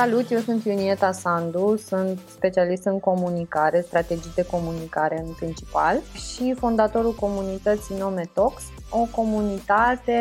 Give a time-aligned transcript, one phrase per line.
[0.00, 6.54] Salut, eu sunt Iunieta Sandu, sunt specialist în comunicare, strategii de comunicare în principal și
[6.54, 10.18] fondatorul comunității Nometox, o comunitate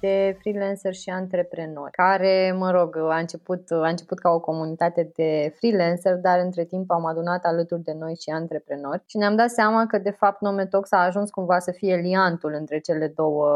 [0.00, 5.54] de freelancer și antreprenori, care, mă rog, a început, a început ca o comunitate de
[5.56, 9.86] freelancer, dar între timp am adunat alături de noi și antreprenori și ne-am dat seama
[9.86, 13.48] că, de fapt, Nometox a ajuns cumva să fie liantul între cele două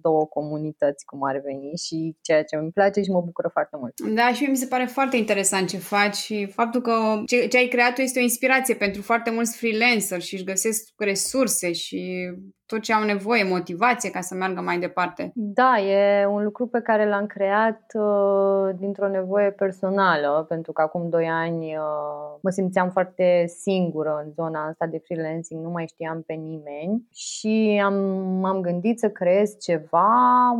[0.00, 4.14] două comunități, cum ar veni, și ceea ce îmi place și mă bucură foarte mult.
[4.14, 7.66] Da, și mi se pare foarte interesant ce faci și faptul că ce, ce ai
[7.66, 12.30] creat tu este o inspirație pentru foarte mulți freelanceri și își găsesc resurse și
[12.70, 15.32] tot ce au nevoie, motivație ca să meargă mai departe.
[15.34, 21.08] Da, e un lucru pe care l-am creat uh, dintr-o nevoie personală, pentru că acum
[21.08, 26.22] doi ani uh, mă simțeam foarte singură în zona asta de freelancing, nu mai știam
[26.22, 27.94] pe nimeni și am,
[28.40, 30.10] m-am gândit să creez ceva,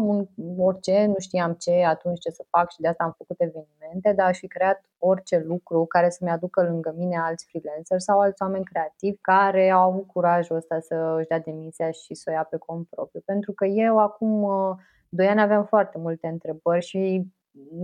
[0.03, 0.27] un,
[0.59, 4.27] orice, nu știam ce, atunci ce să fac și de asta am făcut evenimente, dar
[4.27, 8.65] aș fi creat orice lucru care să-mi aducă lângă mine alți freelanceri sau alți oameni
[8.65, 12.57] creativi care au avut curajul ăsta să își dea demisia și să o ia pe
[12.57, 13.23] cont propriu.
[13.25, 14.77] Pentru că eu acum uh,
[15.09, 17.27] doi ani aveam foarte multe întrebări și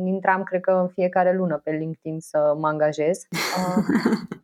[0.05, 3.19] intram, cred că, în fiecare lună pe LinkedIn să mă angajez.
[3.57, 3.85] Uh,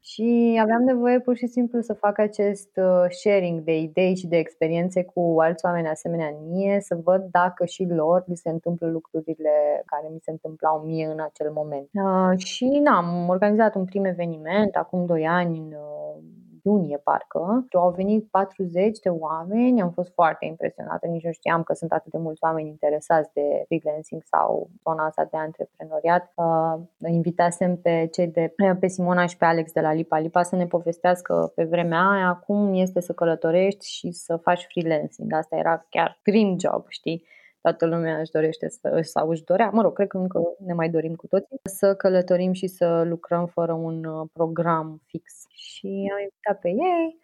[0.01, 4.37] și aveam nevoie pur și simplu să fac acest uh, sharing de idei și de
[4.37, 9.83] experiențe cu alți oameni asemenea mie, să văd dacă și lor li se întâmplă lucrurile
[9.87, 11.89] care mi se întâmplau mie în acel moment.
[11.93, 15.73] Uh, și na, am organizat un prim eveniment acum 2 ani în
[16.63, 17.67] iunie, parcă.
[17.73, 22.13] Au venit 40 de oameni, am fost foarte impresionată, nici nu știam că sunt atât
[22.13, 26.33] de mulți oameni interesați de freelancing sau zona asta de antreprenoriat.
[26.35, 30.57] Uh, invitasem pe cei de pe Simona și pe Alex de la Lipa Lipa să
[30.57, 35.33] ne povestească pe vremea aia cum este să călătorești și să faci freelancing.
[35.33, 37.25] Asta era chiar dream job, știi?
[37.63, 40.89] Toată lumea își dorește să, sau își dorea, mă rog, cred că încă ne mai
[40.89, 45.33] dorim cu toții, să călătorim și să lucrăm fără un uh, program fix.
[45.49, 47.19] Și am invitat pe ei,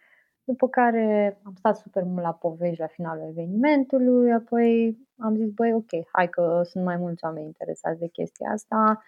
[0.44, 5.72] după care am stat super mult la povești la finalul evenimentului, apoi am zis, băi,
[5.74, 9.02] ok, hai că sunt mai mulți oameni interesați de chestia asta,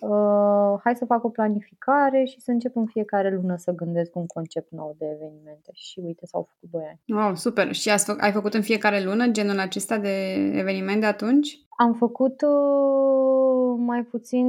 [0.00, 4.26] uh, hai să fac o planificare și să încep în fiecare lună să gândesc un
[4.26, 5.70] concept nou de evenimente.
[5.72, 7.20] Și uite, s-au făcut doi ani.
[7.20, 7.72] Wow, super!
[7.72, 11.60] Și ați făcut în fiecare lună genul acesta de eveniment de atunci?
[11.76, 14.46] Am făcut uh, mai puțin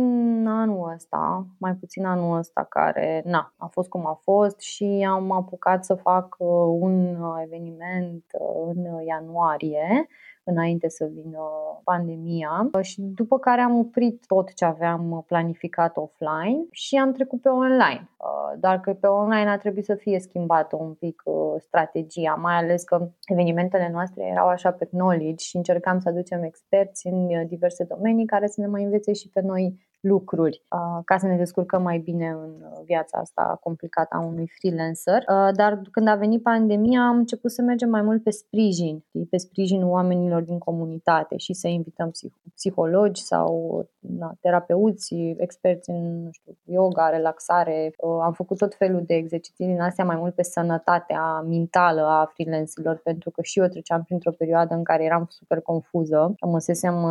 [0.48, 5.32] anul ăsta, mai puțin anul ăsta care, na, a fost cum a fost și am
[5.32, 6.48] apucat să fac uh,
[6.80, 10.08] un eveniment uh, în ianuarie
[10.48, 11.40] înainte să vină
[11.84, 17.50] pandemia și după care am oprit tot ce aveam planificat offline și am trecut pe
[17.50, 18.10] online.
[18.18, 22.56] Uh, doar că pe online a trebuit să fie schimbată un pic uh, strategia, mai
[22.56, 27.48] ales că evenimentele noastre erau așa pe knowledge și încercam să aducem experți în uh,
[27.48, 31.38] diverse domenii care să ne mai învețe și pe noi lucruri uh, ca să ne
[31.38, 32.54] descurcăm mai bine în
[32.86, 35.18] viața asta complicată a unui freelancer.
[35.18, 39.38] Uh, dar când a venit pandemia am început să mergem mai mult pe sprijin, pe
[39.38, 42.12] sprijinul oamenilor din comunitate și să invităm
[42.56, 47.94] psihologi sau na, terapeuți, experți în nu știu, yoga, relaxare.
[47.98, 52.32] Uh, am făcut tot felul de exerciții din astea mai mult pe sănătatea mentală a
[52.34, 56.34] freelancerilor pentru că și eu treceam printr-o perioadă în care eram super confuză.
[56.40, 57.04] Rămăsesem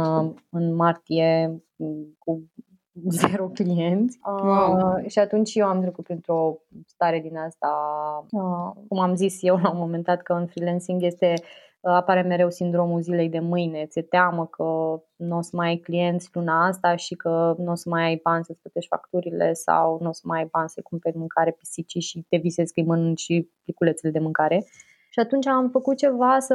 [0.50, 1.60] în martie
[2.18, 2.42] cu
[3.20, 4.76] zero clienți wow.
[4.76, 7.68] uh, și atunci eu am trecut printr-o stare din asta,
[8.30, 12.22] uh, cum am zis eu la un moment dat că în freelancing este uh, apare
[12.22, 14.62] mereu sindromul zilei de mâine, ți-e teamă că
[15.16, 18.20] nu o să mai ai clienți luna asta și că nu o să mai ai
[18.22, 22.00] bani să-ți plătești facturile sau nu o să mai ai bani să-i cumperi mâncare pisicii
[22.00, 24.64] și te visezi că îi mănânci și pliculețele de mâncare.
[25.16, 26.54] Și atunci am făcut ceva, să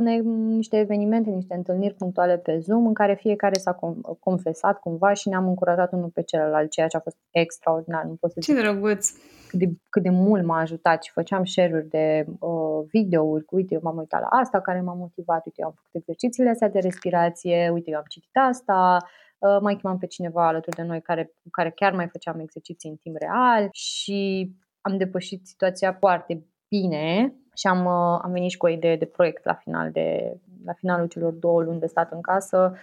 [0.00, 0.16] ne,
[0.56, 3.78] niște evenimente, niște întâlniri punctuale pe Zoom, în care fiecare s-a
[4.20, 8.04] confesat cumva și ne-am încurajat unul pe celălalt, ceea ce a fost extraordinar.
[8.04, 9.10] Nu pot să Ce drăguț!
[9.48, 13.74] Cât de, cât de mult m-a ajutat și făceam share-uri de uh, videouri, cu uite,
[13.74, 16.78] eu m-am uitat la asta care m-a motivat, uite, eu am făcut exercițiile astea de
[16.78, 18.96] respirație, uite, eu am citit asta,
[19.38, 22.96] uh, mai chemam pe cineva alături de noi care, care chiar mai făceam exerciții în
[22.96, 28.66] timp real și am depășit situația foarte bine și am, uh, am venit și cu
[28.66, 32.20] o idee de proiect la, final de, la finalul celor două luni de stat în
[32.20, 32.76] casă.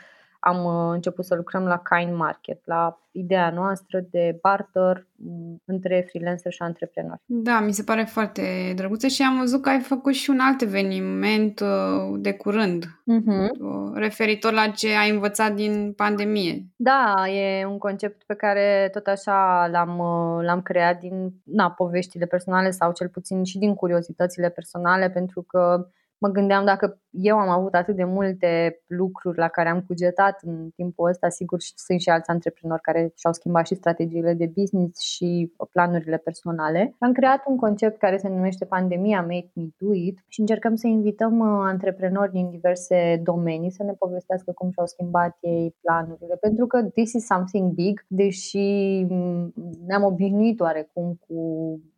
[0.45, 6.05] Am uh, început să lucrăm la Kind Market, la ideea noastră de barter mm, între
[6.09, 7.21] freelancer și antreprenori.
[7.25, 10.61] Da, mi se pare foarte drăguță și am văzut că ai făcut și un alt
[10.61, 13.93] eveniment uh, de curând, uh-huh.
[13.93, 16.65] referitor la ce ai învățat din pandemie.
[16.75, 19.97] Da, e un concept pe care tot așa l-am,
[20.41, 25.87] l-am creat din na, poveștile personale sau cel puțin și din curiozitățile personale, pentru că
[26.17, 30.69] mă gândeam dacă eu am avut atât de multe lucruri la care am cugetat în
[30.75, 35.53] timpul ăsta, sigur sunt și alți antreprenori care și-au schimbat și strategiile de business și
[35.71, 36.95] planurile personale.
[36.99, 40.87] Am creat un concept care se numește Pandemia Make Me Do It și încercăm să
[40.87, 46.67] invităm uh, antreprenori din diverse domenii să ne povestească cum și-au schimbat ei planurile, pentru
[46.67, 49.53] că this is something big, deși mm,
[49.85, 51.37] ne-am obișnuit oarecum cu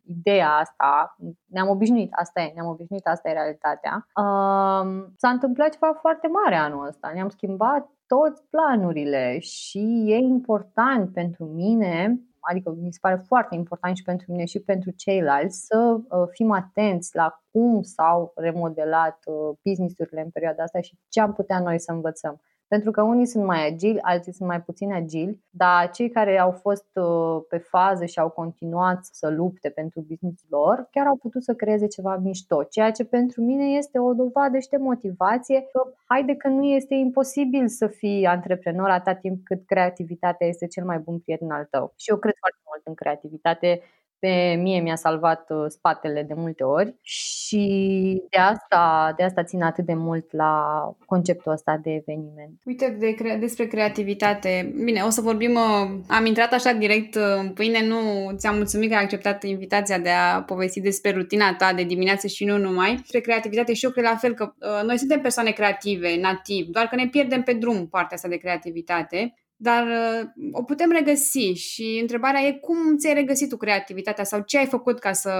[0.06, 1.16] ideea asta,
[1.46, 4.06] ne-am obișnuit, asta e, ne-am obișnuit, asta e realitatea.
[4.16, 11.12] Uh, s-a întâmplat ceva foarte mare anul ăsta, ne-am schimbat toți planurile și e important
[11.12, 12.20] pentru mine
[12.50, 16.50] adică mi se pare foarte important și pentru mine și pentru ceilalți să uh, fim
[16.50, 21.80] atenți la cum s-au remodelat uh, businessurile în perioada asta și ce am putea noi
[21.80, 22.40] să învățăm.
[22.68, 26.50] Pentru că unii sunt mai agili, alții sunt mai puțin agili, dar cei care au
[26.50, 31.42] fost uh, pe fază și au continuat să lupte pentru business lor, chiar au putut
[31.42, 35.92] să creeze ceva mișto, ceea ce pentru mine este o dovadă și de motivație că
[36.04, 40.98] haide că nu este imposibil să fii antreprenor atât timp cât creativitatea este cel mai
[40.98, 41.92] bun prieten al tău.
[41.96, 43.80] Și eu cred foarte mult în creativitate
[44.18, 49.62] pe mie mi-a salvat uh, spatele de multe ori și de asta, de asta țin
[49.62, 52.60] atât de mult la conceptul ăsta de eveniment.
[52.64, 54.72] Uite, de cre- despre creativitate.
[54.84, 57.96] Bine, o să vorbim, uh, am intrat așa direct uh, în pâine, nu
[58.36, 62.44] ți-am mulțumit că ai acceptat invitația de a povesti despre rutina ta de dimineață și
[62.44, 62.94] nu numai.
[62.94, 66.86] Despre creativitate și eu cred la fel că uh, noi suntem persoane creative, nativ, doar
[66.86, 71.98] că ne pierdem pe drum partea asta de creativitate dar uh, o putem regăsi și
[72.00, 75.32] întrebarea e cum ți-ai regăsit tu creativitatea sau ce ai făcut ca să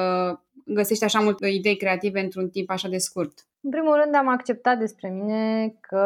[0.64, 3.46] găsești așa multe idei creative într-un timp așa de scurt?
[3.60, 6.04] În primul rând am acceptat despre mine că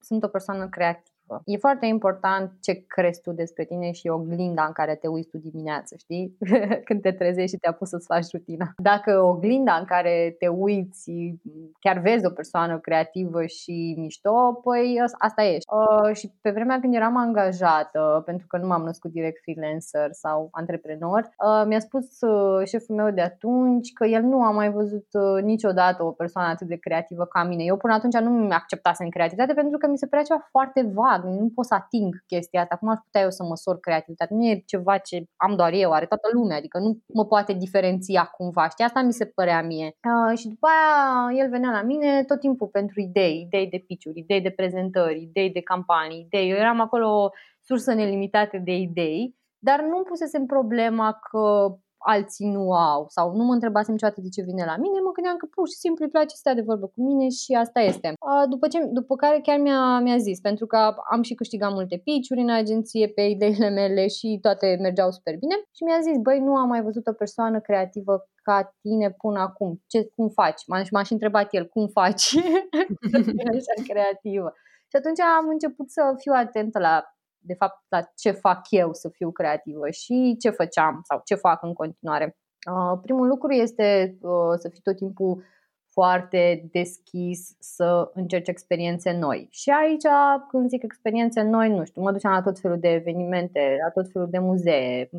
[0.00, 1.42] sunt o persoană creativă echipă.
[1.44, 5.38] E foarte important ce crezi tu despre tine și oglinda în care te uiți tu
[5.38, 6.36] dimineață, știi?
[6.86, 8.72] Când te trezești și te-a pus să-ți faci rutina.
[8.76, 11.12] Dacă oglinda în care te uiți,
[11.80, 15.68] chiar vezi o persoană creativă și mișto, păi asta ești.
[15.72, 20.48] Uh, și pe vremea când eram angajată, pentru că nu m-am născut direct freelancer sau
[20.50, 25.06] antreprenor, uh, mi-a spus uh, șeful meu de atunci că el nu a mai văzut
[25.12, 27.64] uh, niciodată o persoană atât de creativă ca mine.
[27.64, 31.21] Eu până atunci nu mi acceptasem creativitate pentru că mi se părea ceva foarte vag
[31.24, 32.76] nu pot să ating chestia asta.
[32.76, 34.36] Cum aș putea eu să măsor creativitatea?
[34.36, 38.24] Nu e ceva ce am doar eu, are toată lumea, adică nu mă poate diferenția
[38.24, 38.68] cumva.
[38.68, 39.86] Știi, asta mi se părea mie.
[39.86, 44.18] Uh, și după aia el venea la mine tot timpul pentru idei, idei de piciuri,
[44.18, 46.50] idei de prezentări, idei de campanii, idei.
[46.50, 47.28] Eu eram acolo o
[47.60, 53.52] sursă nelimitată de idei, dar nu pusesem problema că alții nu au sau nu mă
[53.52, 56.34] întrebasem niciodată de ce vine la mine, mă gândeam că pur și simplu îi place
[56.34, 58.08] să stea de vorbă cu mine și asta este.
[58.48, 62.28] După, ce, după care chiar mi-a, mi-a zis, pentru că am și câștigat multe pitch
[62.30, 66.56] în agenție pe ideile mele și toate mergeau super bine și mi-a zis, băi, nu
[66.56, 69.82] am mai văzut o persoană creativă ca tine până acum.
[69.86, 70.62] Ce, cum faci?
[70.66, 72.20] M-a, m-a și întrebat el, cum faci
[73.12, 74.52] să fii așa creativă?
[74.90, 77.04] Și atunci am început să fiu atentă la
[77.44, 81.62] de fapt, la ce fac eu să fiu creativă și ce făceam sau ce fac
[81.62, 82.36] în continuare.
[82.70, 85.42] Uh, primul lucru este uh, să fii tot timpul
[85.92, 89.48] foarte deschis să încerci experiențe noi.
[89.50, 90.06] Și aici,
[90.48, 94.10] când zic experiențe noi, nu știu, mă duceam la tot felul de evenimente, la tot
[94.12, 95.10] felul de muzee,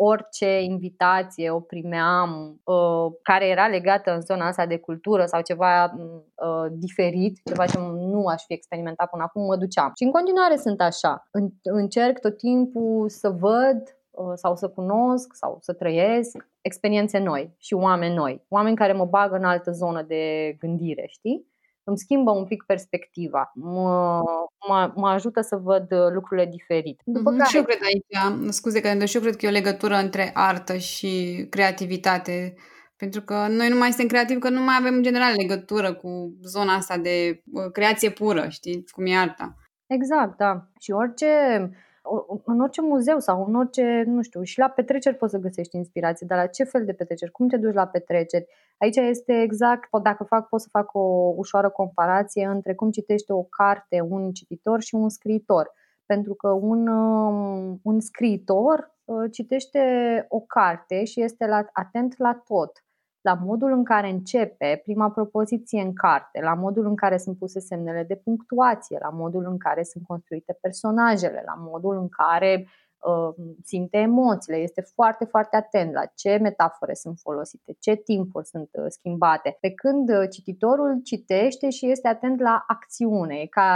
[0.00, 5.84] orice invitație o primeam uh, care era legată în zona asta de cultură sau ceva
[5.84, 9.92] uh, diferit, ceva ce nu aș fi experimentat până acum, mă duceam.
[9.96, 11.28] Și în continuare sunt așa.
[11.30, 17.54] În, încerc tot timpul să văd uh, sau să cunosc sau să trăiesc experiențe noi
[17.58, 18.44] și oameni noi.
[18.48, 21.46] Oameni care mă bagă în altă zonă de gândire, știi?
[21.88, 24.20] Îmi schimbă un pic perspectiva, mă,
[24.68, 27.00] mă, mă ajută să văd uh, lucrurile diferit.
[27.04, 27.36] După mm-hmm.
[27.36, 27.48] care...
[27.48, 30.76] Și eu cred aici, scuze că și eu cred că e o legătură între artă
[30.76, 32.54] și creativitate,
[32.96, 36.36] pentru că noi nu mai suntem creativi, că nu mai avem în general legătură cu
[36.42, 39.54] zona asta de uh, creație pură, știi, cum e arta.
[39.86, 40.68] Exact, da.
[40.80, 41.26] Și orice
[42.44, 46.26] în orice muzeu sau în orice, nu știu, și la petreceri poți să găsești inspirație,
[46.26, 48.46] dar la ce fel de petreceri, cum te duci la petreceri.
[48.78, 53.42] Aici este exact, dacă fac, pot să fac o ușoară comparație între cum citește o
[53.42, 55.72] carte un cititor și un scriitor.
[56.06, 59.80] Pentru că un, um, un scriitor uh, citește
[60.28, 62.72] o carte și este la, atent la tot
[63.28, 67.60] la modul în care începe prima propoziție în carte, la modul în care sunt puse
[67.60, 72.52] semnele de punctuație, la modul în care sunt construite personajele, la modul în care
[73.08, 78.68] uh, simte emoțiile, este foarte, foarte atent la ce metafore sunt folosite, ce timpuri sunt
[78.72, 79.56] uh, schimbate.
[79.60, 83.70] Pe când uh, cititorul citește și este atent la acțiune, ca,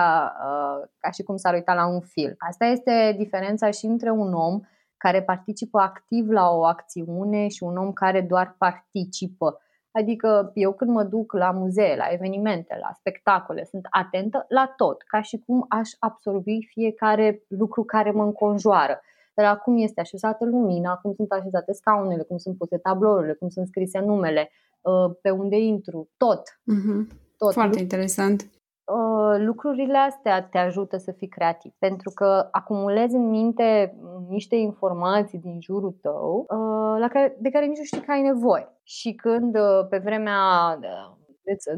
[0.47, 2.35] uh, ca și cum s-ar uita la un film.
[2.39, 4.61] Asta este diferența și între un om
[5.03, 9.61] care participă activ la o acțiune și un om care doar participă.
[9.91, 15.03] Adică eu când mă duc la muzee, la evenimente, la spectacole, sunt atentă la tot,
[15.03, 19.01] ca și cum aș absorbi fiecare lucru care mă înconjoară.
[19.35, 23.49] De la cum este așezată lumina, cum sunt așezate scaunele, cum sunt puse tablourile, cum
[23.49, 26.43] sunt scrise numele, uh, pe unde intru, tot.
[26.43, 27.07] Uh-huh.
[27.37, 27.53] tot.
[27.53, 28.51] Foarte interesant.
[28.85, 33.97] Uh, lucrurile astea te ajută să fii creativ, pentru că acumulezi în minte
[34.29, 38.23] niște informații din jurul tău uh, la care, de care nici nu știi că ai
[38.23, 38.69] nevoie.
[38.83, 40.39] Și când uh, pe vremea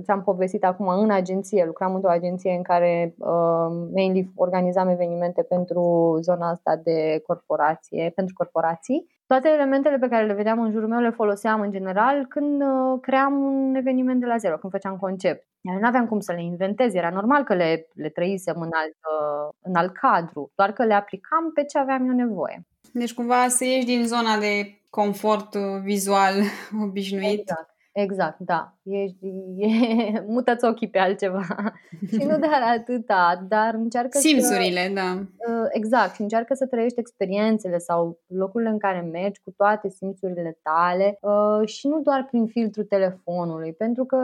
[0.02, 6.16] ți-am povestit acum în agenție, lucram într-o agenție în care uh, mainly organizam evenimente pentru
[6.20, 9.06] zona asta de corporație, pentru corporații.
[9.26, 12.98] Toate elementele pe care le vedeam în jurul meu le foloseam în general când uh,
[13.00, 15.46] cream un eveniment de la zero, când făceam concept.
[15.72, 19.54] Nu aveam cum să le inventez, era normal că le, le trăisem în alt, uh,
[19.62, 22.66] în alt cadru, doar că le aplicam pe ce aveam eu nevoie.
[22.92, 26.34] Deci cumva să ieși din zona de confort uh, vizual
[26.86, 27.38] obișnuit.
[27.40, 27.72] Exact.
[27.94, 28.74] Exact, da.
[28.82, 31.44] Ești, e, mută-ți ochii pe altceva.
[32.12, 35.12] și nu doar atâta, dar încearcă Simțurile, să, da.
[35.12, 40.58] Uh, exact, și încearcă să trăiești experiențele sau locurile în care mergi cu toate simțurile
[40.62, 44.16] tale uh, și nu doar prin filtrul telefonului, pentru că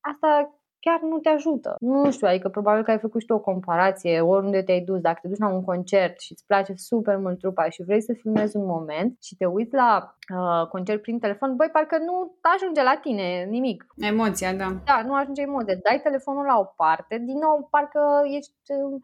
[0.00, 1.70] asta chiar nu te ajută.
[1.80, 5.18] Nu știu, adică probabil că ai făcut și tu o comparație oriunde te-ai dus, dacă
[5.22, 8.56] te duci la un concert și îți place super mult trupa și vrei să filmezi
[8.56, 9.90] un moment și te uiți la
[10.36, 12.14] uh, concert prin telefon, băi, parcă nu
[12.54, 13.86] ajunge la tine nimic.
[13.96, 14.68] Emoția, da.
[14.84, 15.74] Da, nu ajunge emoția.
[15.82, 18.00] Dai telefonul la o parte, din nou, parcă
[18.36, 19.00] ești, uh,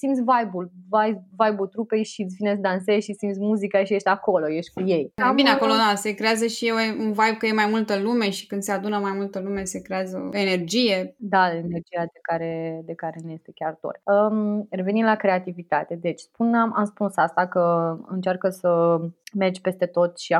[0.00, 0.66] simți vibe-ul,
[1.40, 4.80] vibe-ul trupei și îți vine să dansezi și simți muzica și ești acolo, ești cu
[4.80, 5.12] ei.
[5.14, 8.46] Da, bine, acolo, da, se creează și un vibe că e mai multă lume și
[8.46, 13.20] când se adună mai multă lume se creează energie, da, energia de care, de care
[13.24, 14.00] ne este chiar dor.
[14.04, 19.00] Um, revenind la creativitate, deci spuneam, am spus asta că încearcă să
[19.34, 20.36] mergi peste tot și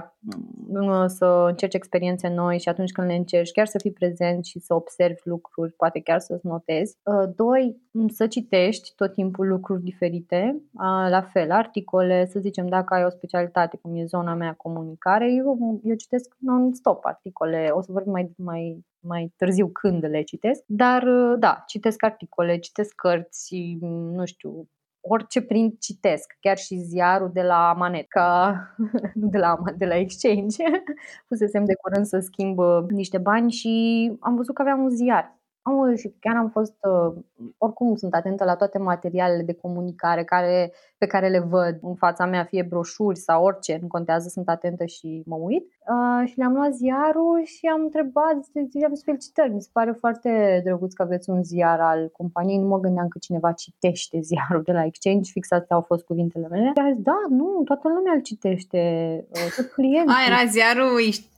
[1.06, 4.74] să încerci experiențe noi și atunci când le încerci chiar să fii prezent și să
[4.74, 6.96] observi lucruri, poate chiar să-ți notezi.
[7.02, 7.76] Uh, doi,
[8.08, 13.10] să citești tot timpul lucruri diferite, uh, la fel, articole, să zicem dacă ai o
[13.10, 18.32] specialitate cum e zona mea comunicare, eu, eu citesc non-stop articole, o să vorbim mai,
[18.36, 23.76] mai mai târziu când le citesc, dar uh, da, citesc articole, citesc cărți,
[24.12, 24.68] nu știu,
[25.08, 28.58] orice print citesc, chiar și ziarul de la Manet, ca
[29.14, 30.64] nu de la, de la Exchange.
[31.28, 35.38] Fusesem de curând să schimb uh, niște bani și am văzut că aveam un ziar.
[35.62, 37.22] Am și chiar am fost, uh,
[37.58, 42.26] oricum sunt atentă la toate materialele de comunicare care, pe care le văd în fața
[42.26, 45.73] mea, fie broșuri sau orice, nu contează, sunt atentă și mă uit.
[45.92, 48.36] Uh, și le-am luat ziarul și am întrebat,
[48.72, 52.66] i-am zis felicitări, mi se pare foarte drăguț că aveți un ziar al companiei, nu
[52.66, 56.72] mă gândeam că cineva citește ziarul de la Exchange, fix astea au fost cuvintele mele.
[56.76, 58.80] Și a zis, da, nu, toată lumea îl citește,
[59.28, 60.16] uh, tot clienții.
[60.16, 60.90] A, era ziarul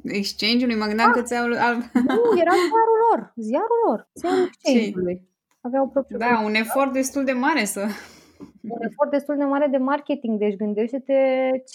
[0.02, 1.16] Exchange-ului, mă gândeam da.
[1.16, 1.46] că ți-au...
[1.48, 5.16] Nu, era ziarul lor, ziarul lor, ziarul Exchange-ului.
[5.60, 6.18] Aveau propriu.
[6.18, 7.80] Da, un efort destul de mare să...
[8.62, 11.14] Un efort destul de mare de marketing, deci gândește-te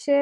[0.04, 0.20] ce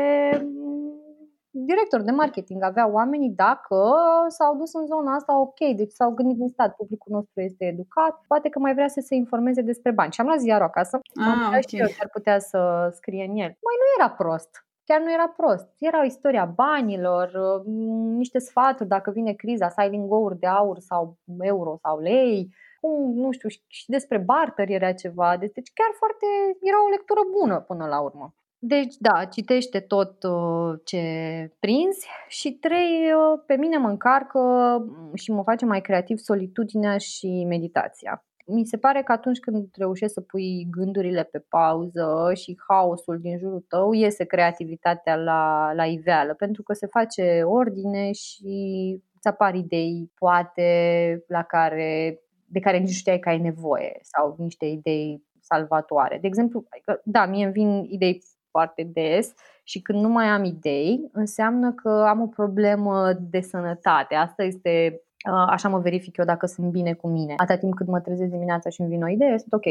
[1.51, 3.93] director de marketing avea oamenii dacă
[4.27, 8.21] s-au dus în zona asta, ok, deci s-au gândit din stat, publicul nostru este educat,
[8.27, 10.11] poate că mai vrea să se informeze despre bani.
[10.11, 11.63] Și am luat ziarul acasă, ah, am okay.
[11.67, 13.51] și eu ar putea să scrie în el.
[13.67, 15.67] Mai nu era prost, chiar nu era prost.
[15.79, 17.61] Era o istoria banilor,
[18.21, 22.49] niște sfaturi dacă vine criza, să ai lingouri de aur sau euro sau lei,
[22.81, 25.37] cum, nu știu, și despre barter era ceva.
[25.37, 26.25] Deci chiar foarte,
[26.61, 28.33] era o lectură bună până la urmă.
[28.61, 31.01] Deci, da, citește tot uh, ce
[31.59, 34.39] prinzi și trei, uh, pe mine mă încarcă
[34.87, 38.23] mm, și mă face mai creativ solitudinea și meditația.
[38.45, 43.37] Mi se pare că atunci când reușești să pui gândurile pe pauză și haosul din
[43.37, 48.53] jurul tău, iese creativitatea la, la iveală, pentru că se face ordine și
[49.15, 54.35] îți apar idei, poate, la care, de care nici nu știai că ai nevoie sau
[54.37, 56.17] niște idei salvatoare.
[56.21, 60.43] De exemplu, adică, da, mie îmi vin idei foarte des și când nu mai am
[60.43, 64.15] idei, înseamnă că am o problemă de sănătate.
[64.15, 65.01] Asta este
[65.47, 67.33] Așa mă verific eu dacă sunt bine cu mine.
[67.37, 69.65] Atâta timp cât mă trezesc dimineața și îmi vin o idee, sunt ok.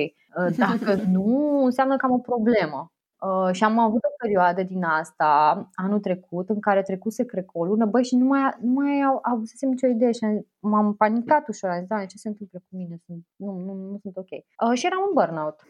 [0.57, 2.93] Dacă nu, înseamnă că am o problemă.
[3.21, 7.51] Uh, și am avut o perioadă din asta, anul trecut, în care trecuse, cred că
[7.53, 10.25] o lună, băi, și nu mai, nu mai au, avusesem nicio idee și
[10.59, 13.01] m-am panicat ușor, am zis, da, ce se întâmplă cu mine?
[13.07, 14.29] Sunt, nu, nu, nu sunt ok.
[14.31, 15.61] Uh, și eram în burnout.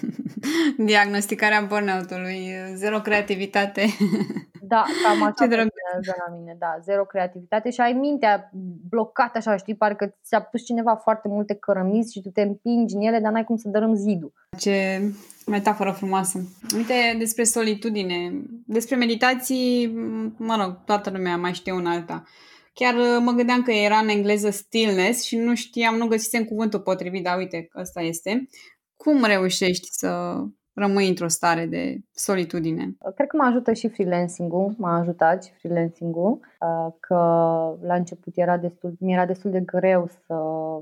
[0.90, 3.82] Diagnosticarea burnout-ului, zero creativitate.
[4.64, 5.56] Da, cam așa ce
[6.26, 8.50] la mine, da, zero creativitate și ai mintea
[8.88, 13.00] blocată așa, știi, parcă ți-a pus cineva foarte multe cărămizi și tu te împingi în
[13.00, 14.32] ele, dar n-ai cum să dărâm zidul.
[14.58, 15.00] Ce
[15.46, 16.48] metaforă frumoasă.
[16.76, 19.86] Uite, despre solitudine, despre meditații,
[20.36, 22.24] mă rog, toată lumea mai știe una alta.
[22.74, 26.80] Chiar uh, mă gândeam că era în engleză stillness și nu știam, nu găsisem cuvântul
[26.80, 28.48] potrivit, dar uite, ăsta este.
[28.96, 30.36] Cum reușești să
[30.74, 32.96] rămâi într-o stare de solitudine?
[33.14, 37.16] Cred că mă ajută și freelancing-ul, m-a ajutat și freelancing-ul, uh, că
[37.82, 40.36] la început era destul, mi era destul de greu să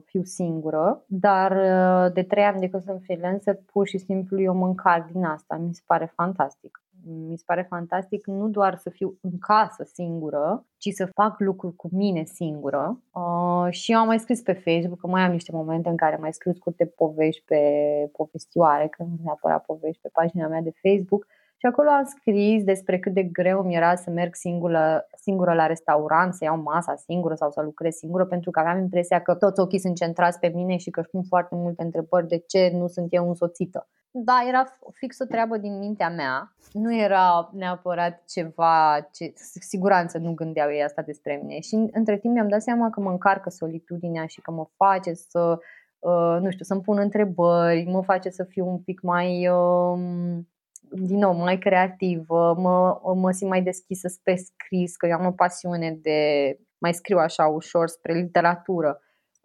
[0.05, 4.55] fiu singură, dar uh, de trei ani de când sunt freelancer, pur și simplu eu
[4.55, 8.91] mă încarc din asta, mi se pare fantastic mi se pare fantastic nu doar să
[8.91, 13.03] fiu în casă singură, ci să fac lucruri cu mine singură.
[13.13, 16.17] Uh, și eu am mai scris pe Facebook, că mai am niște momente în care
[16.17, 17.61] mai scriu scurte povești pe
[18.13, 21.27] povestioare, că nu neapărat povești pe pagina mea de Facebook.
[21.61, 25.67] Și acolo am scris despre cât de greu mi era să merg singură, singură la
[25.67, 29.61] restaurant, să iau masa singură sau să lucrez singură, pentru că aveam impresia că toți
[29.61, 32.87] ochii sunt centrați pe mine și că își pun foarte multe întrebări de ce nu
[32.87, 33.89] sunt eu însoțită.
[34.11, 36.55] Da, era fix o treabă din mintea mea.
[36.73, 41.61] Nu era neapărat ceva, ce, siguranță nu gândeau ei asta despre mine.
[41.61, 45.59] Și între timp mi-am dat seama că mă încarcă solitudinea și că mă face să,
[45.99, 49.99] uh, nu știu, să-mi pun întrebări, mă face să fiu un pic mai, uh,
[50.93, 55.33] din nou, mai creativă, mă, mă simt mai deschisă spre scris, că eu am o
[55.33, 56.21] pasiune de,
[56.79, 59.01] mai scriu așa ușor spre literatură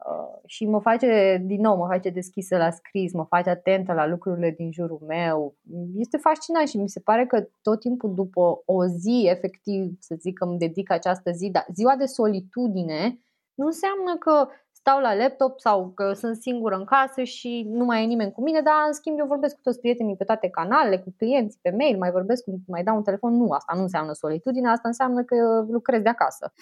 [0.05, 4.07] Uh, și mă face, din nou, mă face deschisă la scris, mă face atentă la
[4.07, 5.55] lucrurile din jurul meu.
[5.95, 10.37] Este fascinant și mi se pare că tot timpul după o zi, efectiv, să zic
[10.37, 13.19] că îmi dedic această zi, dar ziua de solitudine
[13.53, 14.47] nu înseamnă că
[14.85, 18.41] stau la laptop sau că sunt singură în casă și nu mai e nimeni cu
[18.41, 21.75] mine, dar în schimb eu vorbesc cu toți prietenii pe toate canalele, cu clienții pe
[21.77, 23.33] mail, mai vorbesc, cu, mai dau un telefon.
[23.33, 26.51] Nu, asta nu înseamnă solitudine, asta înseamnă că lucrez de acasă.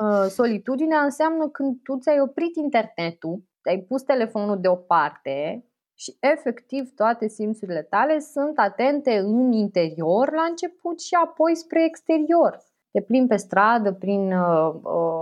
[0.00, 7.28] Uh, solitudinea înseamnă când tu ți-ai oprit internetul, ai pus telefonul deoparte și efectiv toate
[7.28, 12.58] simțurile tale sunt atente în interior la început și apoi spre exterior.
[12.90, 15.19] Te plimbi pe stradă prin uh, uh,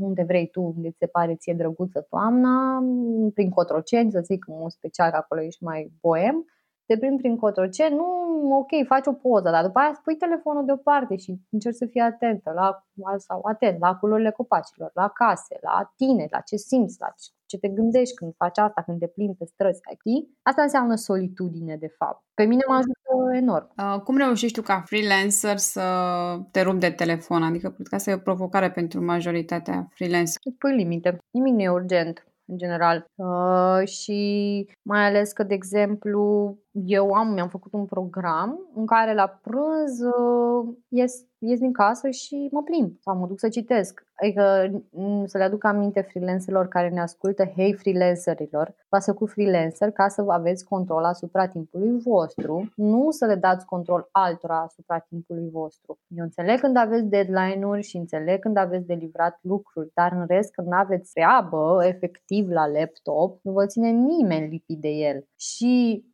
[0.00, 2.82] unde vrei tu, unde ți se pare ție drăguță toamna,
[3.34, 6.44] prin Cotroceni, să zic, în special că acolo ești mai boem,
[6.86, 8.06] te prin prin Cotroceni, nu,
[8.58, 12.52] ok, faci o poză, dar după aia spui telefonul deoparte și încerci să fii atentă
[12.54, 12.84] la,
[13.16, 17.08] sau atent la culorile copacilor, la case, la tine, la ce simți, la
[17.46, 20.38] ce te gândești când faci asta, când te plimbi pe străzi, știi?
[20.42, 22.24] Asta înseamnă solitudine, de fapt.
[22.34, 23.03] Pe mine mă ajută
[23.34, 23.72] enorm.
[23.76, 25.82] Uh, cum reușești tu ca freelancer să
[26.50, 27.42] te rupi de telefon?
[27.42, 30.40] Adică, cred că asta e o provocare pentru majoritatea freelancer.
[30.44, 31.18] Îți pui limite.
[31.30, 33.04] Nimic nu e urgent în general.
[33.14, 39.14] Uh, și mai ales că, de exemplu, eu am, mi-am făcut un program în care
[39.14, 44.06] la prânz uh, ies, ies din casă și mă plimb sau mă duc să citesc.
[44.14, 44.70] Adică
[45.24, 50.24] să le aduc aminte freelancerilor care ne ascultă, hei freelancerilor, pasă cu freelancer ca să
[50.28, 55.98] aveți control asupra timpului vostru, nu să le dați control altora asupra timpului vostru.
[56.08, 60.52] Eu înțeleg când aveți deadline-uri și înțeleg când aveți de livrat lucruri, dar în rest
[60.52, 65.26] când nu aveți treabă efectiv la laptop, nu vă ține nimeni lipit de el.
[65.36, 66.04] Și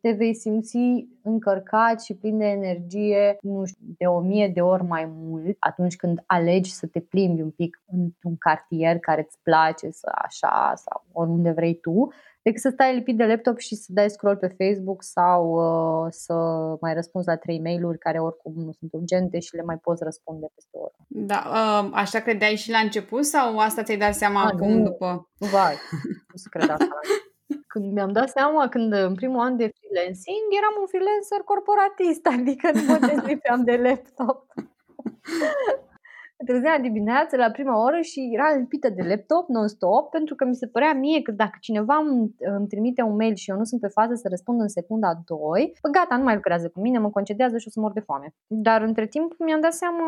[0.00, 0.78] te vei simți
[1.22, 5.96] încărcat și plin de energie, nu știu, de o mie de ori mai mult atunci
[5.96, 11.04] când alegi să te plimbi un pic într-un cartier care îți place, să așa sau
[11.12, 15.02] oriunde vrei tu, decât să stai lipit de laptop și să dai scroll pe Facebook
[15.02, 16.34] sau uh, să
[16.80, 20.46] mai răspunzi la trei mail-uri care oricum nu sunt urgente și le mai poți răspunde
[20.54, 20.94] peste o oră.
[21.08, 24.82] Da, uh, așa credeai și la început sau asta ți-ai dat seama A, acum nu,
[24.82, 25.30] după?
[25.38, 26.98] Vai, nu se cred asta.
[27.66, 32.70] Când mi-am dat seama, când în primul an de freelancing, eram un freelancer corporatist, adică
[32.74, 34.46] nu mă dezlipeam de laptop.
[36.44, 40.66] Trezeam dimineața la prima oră și era lipită de laptop non-stop pentru că mi se
[40.66, 43.88] părea mie că dacă cineva îmi, îmi trimite un mail și eu nu sunt pe
[43.88, 45.38] fază să răspund în secunda 2,
[45.80, 48.34] păi gata, nu mai lucrează cu mine, mă concedează și o să mor de foame.
[48.46, 50.04] Dar între timp mi-am dat seama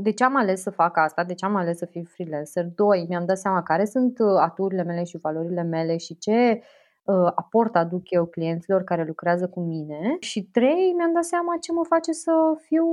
[0.00, 2.66] de ce am ales să fac asta, de ce am ales să fiu freelancer.
[2.74, 6.62] Doi, mi-am dat seama care sunt uh, aturile mele și valorile mele și ce Uh,
[7.34, 11.84] aport aduc eu clienților care lucrează cu mine și trei, mi-am dat seama ce mă
[11.88, 12.32] face să
[12.66, 12.86] fiu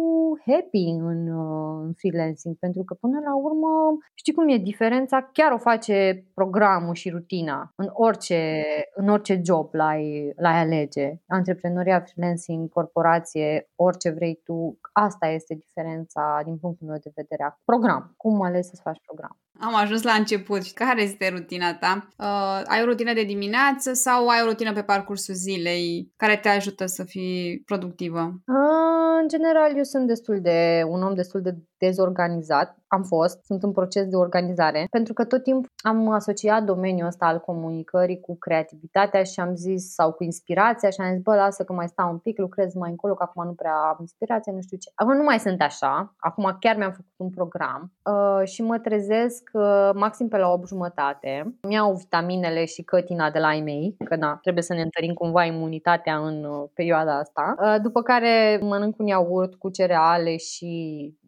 [0.45, 5.51] happy în, uh, în freelancing, pentru că până la urmă știi cum e diferența, chiar
[5.51, 8.63] o face programul și rutina în orice,
[8.95, 16.41] în orice job l-ai, l-ai alege, antreprenoria, freelancing, corporație, orice vrei tu, asta este diferența
[16.43, 17.57] din punctul meu de vedere.
[17.65, 19.37] Program, cum ales să faci program.
[19.59, 20.71] Am ajuns la început.
[20.71, 22.07] Care este rutina ta?
[22.17, 26.49] Uh, ai o rutină de dimineață sau ai o rutină pe parcursul zilei care te
[26.49, 28.21] ajută să fii productivă?
[28.47, 33.63] Uh, în general, eu sunt destul de un om destul de dezorganizat, am fost, sunt
[33.63, 38.37] în proces de organizare, pentru că tot timpul am asociat domeniul ăsta al comunicării cu
[38.37, 42.11] creativitatea și am zis, sau cu inspirația și am zis, bă, lasă că mai stau
[42.11, 44.91] un pic, lucrez mai încolo, că acum nu prea am inspirație, nu știu ce.
[44.95, 49.49] Acum nu mai sunt așa, acum chiar mi-am făcut un program uh, și mă trezesc
[49.53, 51.57] uh, maxim pe la 8 jumătate.
[51.67, 55.43] Mi-au vitaminele și cătina de la ai mei, că na, trebuie să ne întărim cumva
[55.43, 57.55] imunitatea în uh, perioada asta.
[57.59, 60.71] Uh, după care mănânc un iaurt cu cereale și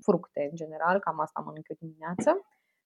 [0.01, 2.29] fructe în general, cam asta mănânc eu dimineață.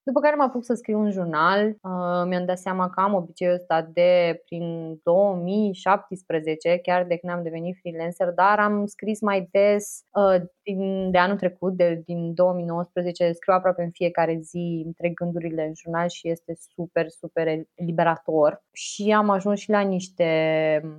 [0.04, 1.68] După care mă apuc să scriu un jurnal.
[1.68, 7.44] Uh, mi-am dat seama că am obiceiul ăsta de prin 2017, chiar de când am
[7.44, 13.32] devenit freelancer, dar am scris mai des uh, din, de anul trecut, de, din 2019,
[13.32, 18.64] scriu aproape în fiecare zi, întreg gândurile în jurnal și este super, super liberator.
[18.72, 20.26] Și am ajuns și la niște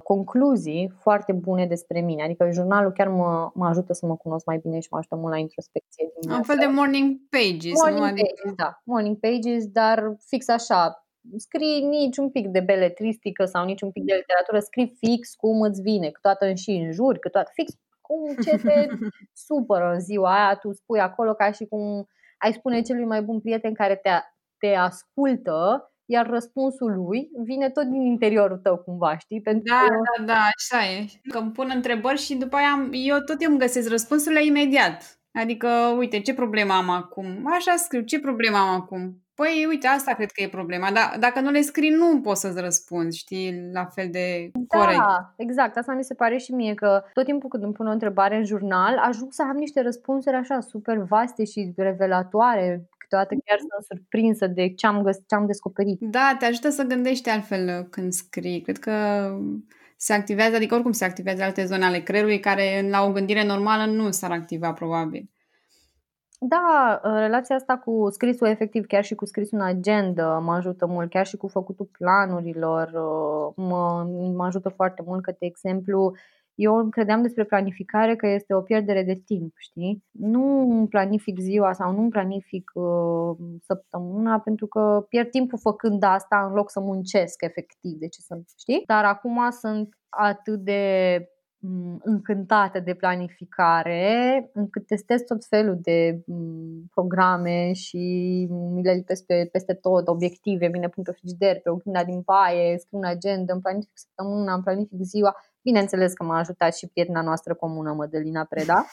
[0.03, 2.23] concluzii foarte bune despre mine.
[2.23, 5.33] Adică jurnalul chiar mă, mă ajută să mă cunosc mai bine și mă ajută mult
[5.33, 6.09] la introspecție.
[6.29, 8.05] Un fel de morning pages, morning nu?
[8.05, 8.27] Adică...
[8.43, 8.81] Pages, da.
[8.91, 14.05] Morning pages, dar fix așa, scrii nici un pic de beletristică sau nici un pic
[14.05, 18.57] de literatură, scrii fix cum îți vine, câteodată și în jur, câteodată fix cum ce
[18.57, 18.87] te
[19.47, 22.07] supără în ziua aia, tu spui acolo ca și cum
[22.39, 24.11] ai spune celui mai bun prieten care te,
[24.59, 29.41] te ascultă, iar răspunsul lui vine tot din interiorul tău cumva, știi?
[29.41, 29.95] Pentru da, că...
[30.19, 31.07] da, da, așa e.
[31.29, 35.20] Că îmi pun întrebări și după aia eu tot eu îmi găsesc răspunsurile imediat.
[35.33, 37.27] Adică, uite, ce problemă am acum?
[37.55, 39.23] Așa scriu, ce problemă am acum?
[39.35, 40.91] Păi, uite, asta cred că e problema.
[40.91, 44.99] Dar dacă nu le scrii, nu poți să-ți răspunzi, știi, la fel de corect.
[44.99, 45.77] Da, exact.
[45.77, 48.45] Asta mi se pare și mie, că tot timpul când îmi pun o întrebare în
[48.45, 52.89] jurnal, ajung să am niște răspunsuri așa super vaste și revelatoare.
[52.99, 56.01] Câteodată chiar sunt surprinsă de ce am, găs- ce am descoperit.
[56.01, 58.61] Da, te ajută să gândești altfel când scrii.
[58.61, 58.93] Cred că
[60.03, 63.85] se activează, adică oricum se activează alte zone ale creierului care la o gândire normală
[63.85, 65.31] nu s-ar activa probabil.
[66.39, 70.87] Da, ă, relația asta cu scrisul efectiv, chiar și cu scrisul în agenda mă ajută
[70.87, 74.05] mult, chiar și cu făcutul planurilor ă, mă,
[74.37, 76.15] mă ajută foarte mult că, de exemplu,
[76.55, 80.05] eu credeam despre planificare că este o pierdere de timp, știi?
[80.11, 86.53] Nu planific ziua sau nu planific uh, săptămâna pentru că pierd timpul făcând asta în
[86.53, 88.83] loc să muncesc efectiv, de ce să știi?
[88.87, 91.25] Dar acum sunt atât de
[92.03, 96.25] încântată de planificare, încât testez tot felul de
[96.91, 97.99] programe și
[98.51, 102.79] mi le lipesc pe, peste tot, obiective, bine pun pe frigider, pe oglinda din baie,
[102.79, 107.23] scriu un agenda, îmi planific săptămâna, îmi planific ziua Bineînțeles că m-a ajutat și prietena
[107.23, 108.87] noastră comună, Mădălina Preda,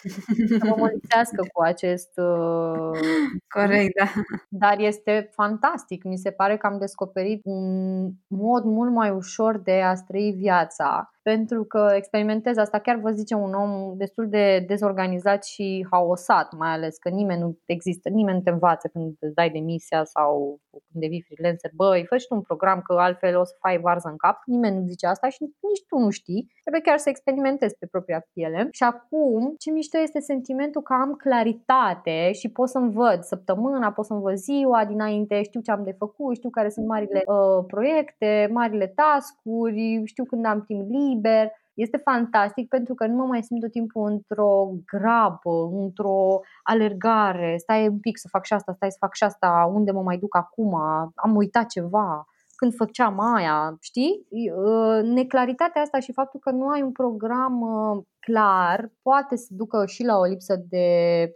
[0.60, 2.10] să mă mulțească cu acest...
[2.16, 3.00] Uh,
[3.48, 4.22] Corect, da.
[4.50, 6.04] Dar este fantastic.
[6.04, 11.12] Mi se pare că am descoperit un mod mult mai ușor de a trăi viața
[11.32, 12.80] pentru că experimentez asta.
[12.80, 17.58] Chiar vă zice un om destul de dezorganizat și haosat, mai ales că nimeni nu
[17.66, 21.72] există, nimeni nu te învață când îți dai demisia sau când devii freelancer.
[21.76, 24.38] Băi, fă și tu un program că altfel o să fai varză în cap.
[24.46, 26.48] Nimeni nu zice asta și nici tu nu știi.
[26.62, 28.68] Trebuie chiar să experimentezi pe propria piele.
[28.72, 34.06] Și acum, ce mișto este sentimentul că am claritate și pot să-mi văd săptămâna, pot
[34.06, 38.50] să-mi văd ziua dinainte, știu ce am de făcut, știu care sunt marile uh, proiecte,
[38.52, 41.52] marile task-uri, știu când am timp liber liber.
[41.74, 47.88] Este fantastic pentru că nu mă mai simt tot timpul într-o grabă, într-o alergare, stai
[47.88, 50.36] un pic să fac și asta, stai să fac și asta, unde mă mai duc
[50.36, 50.76] acum,
[51.16, 52.26] am uitat ceva,
[52.58, 54.28] când făceam aia, știi?
[54.58, 59.86] Ă, neclaritatea asta și faptul că nu ai un program ă, clar poate să ducă
[59.86, 60.88] și la o lipsă de,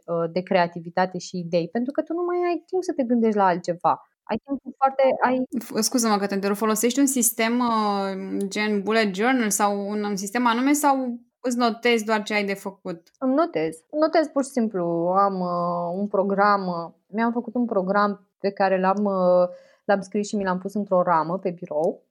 [0.07, 3.37] ă, de creativitate și idei, pentru că tu nu mai ai timp să te gândești
[3.37, 4.01] la altceva.
[4.31, 5.03] Ai timpul foarte...
[5.21, 5.35] Ai...
[5.81, 6.57] Scuză-mă că te întrerup.
[6.57, 12.05] Folosești un sistem uh, gen bullet journal sau un, un sistem anume sau îți notezi
[12.05, 13.11] doar ce ai de făcut?
[13.19, 13.77] Îmi notez.
[13.91, 14.83] Notez pur și simplu.
[15.17, 19.47] Am uh, un program, uh, mi-am făcut un program pe care l-am, uh,
[19.85, 22.03] l-am scris și mi l-am pus într-o ramă pe birou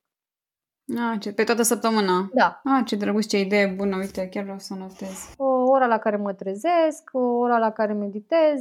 [0.99, 2.31] Ah, ce, pe toată săptămâna?
[2.35, 2.61] Da.
[2.65, 5.35] Ah, ce drăguț, ce idee bună, uite, chiar vreau să notez.
[5.37, 8.61] O ora la care mă trezesc, o ora la care meditez,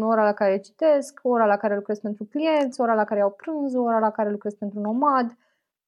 [0.00, 3.74] ora la care citesc, ora la care lucrez pentru clienți, ora la care iau prânz,
[3.74, 5.36] ora la care lucrez pentru nomad,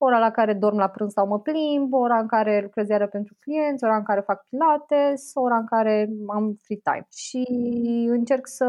[0.07, 3.35] ora la care dorm la prânz sau mă plimb, ora în care lucrez iară pentru
[3.41, 7.07] clienți, ora în care fac pilates, ora în care am free time.
[7.15, 7.43] Și
[8.09, 8.69] încerc să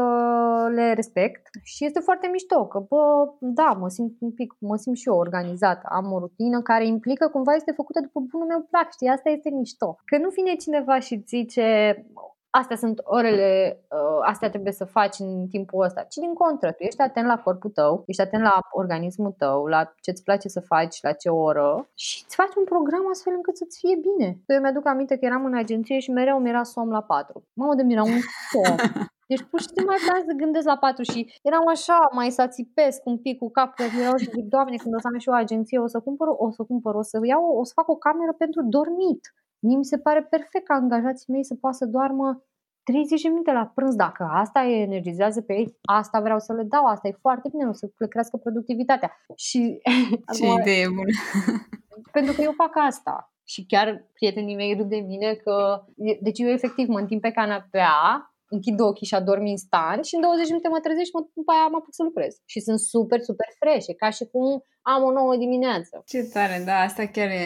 [0.74, 3.04] le respect și este foarte mișto că, bă,
[3.38, 5.86] da, mă simt un pic, mă simt și eu organizată.
[5.90, 9.50] Am o rutină care implică cumva este făcută după bunul meu plac, știi, asta este
[9.50, 9.96] mișto.
[10.04, 11.66] Că nu vine cineva și zice,
[12.60, 16.82] astea sunt orele, uh, astea trebuie să faci în timpul ăsta, ci din contră, tu
[16.82, 20.60] ești atent la corpul tău, ești atent la organismul tău, la ce îți place să
[20.60, 24.38] faci, la ce oră și îți faci un program astfel încât să-ți fie bine.
[24.46, 27.44] Eu mi-aduc aminte că eram în agenție și mereu mi era somn la 4.
[27.52, 28.76] Mamă de mi era un somn.
[29.30, 32.46] Deci pur și simplu mai vreau să gândesc la patru și eram așa, mai să
[32.46, 35.32] țipesc un pic cu capul, erau și zic, doamne, când o să am și o
[35.32, 38.32] agenție, o să cumpăr, o să cumpăr, o să iau, o să fac o cameră
[38.32, 39.22] pentru dormit.
[39.66, 42.44] Mie mi se pare perfect ca angajații mei să poată să doarmă
[42.82, 46.62] 30 de minute la prânz, dacă asta îi energizează pe ei, asta vreau să le
[46.62, 49.10] dau, asta e foarte bine, o să le crească productivitatea.
[49.36, 49.80] Și
[50.36, 51.12] Ce idee bună!
[52.16, 53.32] pentru că eu fac asta.
[53.46, 55.84] Și chiar prietenii mei râd de mine că,
[56.20, 60.48] deci eu efectiv mă întind pe canapea, închid ochii și adorm instant și în 20
[60.48, 62.32] minute mă trezesc și mă, după aia mă apuc să lucrez.
[62.52, 64.46] Și sunt super, super fresh, e ca și cum
[64.82, 66.02] am o nouă dimineață.
[66.06, 67.42] Ce tare, da, asta chiar e.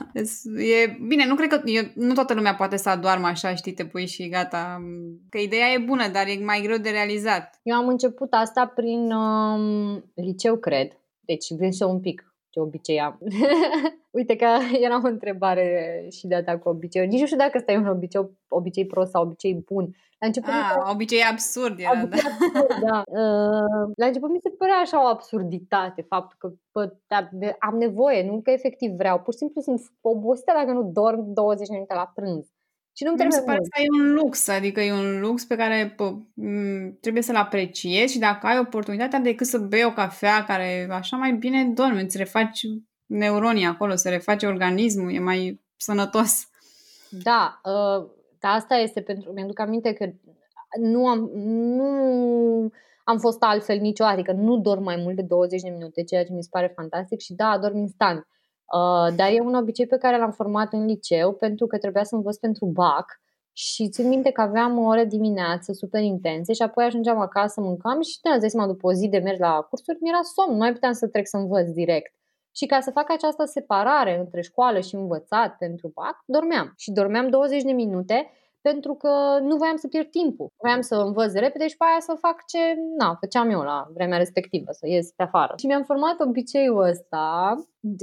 [0.76, 3.84] e bine, nu cred că eu, nu toată lumea poate să adoarmă așa, știi, te
[3.84, 4.82] pui și gata.
[5.28, 7.60] Că ideea e bună, dar e mai greu de realizat.
[7.62, 10.88] Eu am început asta prin um, liceu, cred.
[11.20, 13.18] Deci vin să un pic ce obicei am.
[14.18, 14.46] Uite că
[14.80, 17.06] era o întrebare și de ta cu obicei.
[17.06, 19.94] Nici nu știu dacă ăsta e un obicei, obicei prost sau obicei bun.
[20.18, 20.92] La început ah, mi se...
[20.92, 22.28] obicei absurd era, obicei da.
[22.30, 23.02] Absurd, da.
[23.06, 28.30] Uh, la început mi se părea așa o absurditate faptul că bă, da, am nevoie,
[28.30, 29.20] nu că efectiv vreau.
[29.20, 32.46] Pur și simplu sunt obosită dacă nu dorm 20 minute la prânz.
[32.94, 35.94] Și nu-mi trebuie se pare că e un lux, adică e un lux pe care
[35.96, 36.18] pă,
[37.00, 41.32] trebuie să-l apreciezi și dacă ai oportunitatea decât să bei o cafea care așa mai
[41.32, 42.60] bine dormi, îți refaci
[43.06, 46.48] neuronii acolo, se reface organismul, e mai sănătos.
[47.10, 48.08] Da, uh,
[48.40, 49.32] asta este pentru...
[49.32, 50.12] Mi-aduc aminte că
[50.80, 51.30] nu am,
[51.76, 52.70] nu
[53.04, 56.32] am fost altfel niciodată, adică nu dorm mai mult de 20 de minute, ceea ce
[56.32, 58.18] mi se pare fantastic și da, dorm instant.
[58.18, 58.41] Uh,
[59.16, 62.36] dar e un obicei pe care l-am format în liceu pentru că trebuia să învăț
[62.36, 63.20] pentru BAC
[63.52, 68.00] și țin minte că aveam o oră dimineață super intense și apoi ajungeam acasă, mâncam
[68.00, 70.72] și da, îți dai după o zi de mers la cursuri, mi-era somn, nu mai
[70.72, 72.14] puteam să trec să învăț direct.
[72.54, 76.72] Și ca să fac această separare între școală și învățat pentru BAC, dormeam.
[76.76, 80.48] Și dormeam 20 de minute pentru că nu voiam să pierd timpul.
[80.62, 82.58] Voiam să învăț repede și pe aia să fac ce
[82.98, 85.54] na, făceam eu la vremea respectivă, să ies pe afară.
[85.56, 87.54] Și mi-am format obiceiul ăsta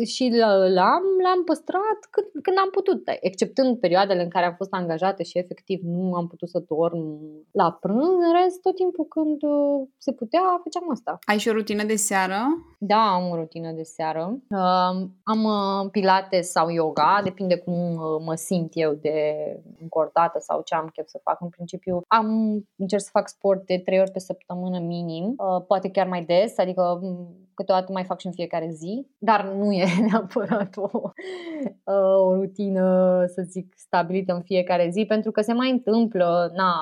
[0.05, 0.29] și
[0.75, 5.37] l-am, l-am păstrat când, când am putut, exceptând perioadele în care am fost angajată și
[5.37, 7.19] efectiv nu am putut să dorm
[7.51, 11.19] la prânz, în rest tot timpul când uh, se putea făceam asta.
[11.21, 12.39] Ai și o rutină de seară?
[12.77, 14.37] Da, am o rutină de seară.
[14.49, 19.35] Uh, am uh, pilates sau yoga, depinde cum uh, mă simt eu de
[19.81, 21.41] încordată sau ce am chef să fac.
[21.41, 22.27] În principiu am
[22.75, 26.57] încerc să fac sport de trei ori pe săptămână minim, uh, poate chiar mai des,
[26.57, 26.99] adică
[27.59, 30.89] câteodată mai fac și în fiecare zi, dar nu e neapărat o,
[31.93, 36.73] uh, o rutină, să zic, stabilită în fiecare zi, pentru că se mai întâmplă, na,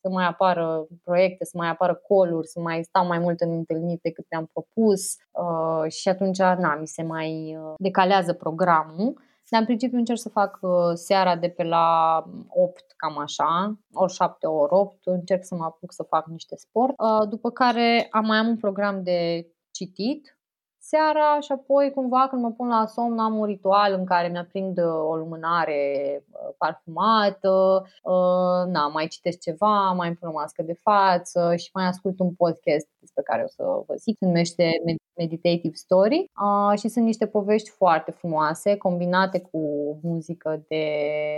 [0.00, 4.00] să mai apară proiecte, să mai apară coluri, să mai stau mai mult în întâlniri
[4.02, 9.28] decât mi-am propus uh, și atunci, na, mi se mai uh, decalează programul.
[9.50, 11.86] Dar în principiu încerc să fac uh, seara de pe la
[12.48, 16.94] 8, cam așa, ori 7, ori 8, încerc să mă apuc să fac niște sport.
[16.96, 19.46] Uh, după care am mai am un program de
[19.80, 20.40] citit
[20.82, 24.78] seara și apoi cumva când mă pun la somn am un ritual în care mi-aprind
[24.78, 25.82] uh, o lumânare
[26.30, 31.86] uh, parfumată, uh, na, mai citesc ceva, mai pun o mască de față și mai
[31.86, 34.16] ascult un podcast despre care o să vă zic.
[34.18, 34.64] Se numește
[35.16, 39.60] Meditative Story uh, și sunt niște povești foarte frumoase combinate cu
[40.02, 40.84] muzică de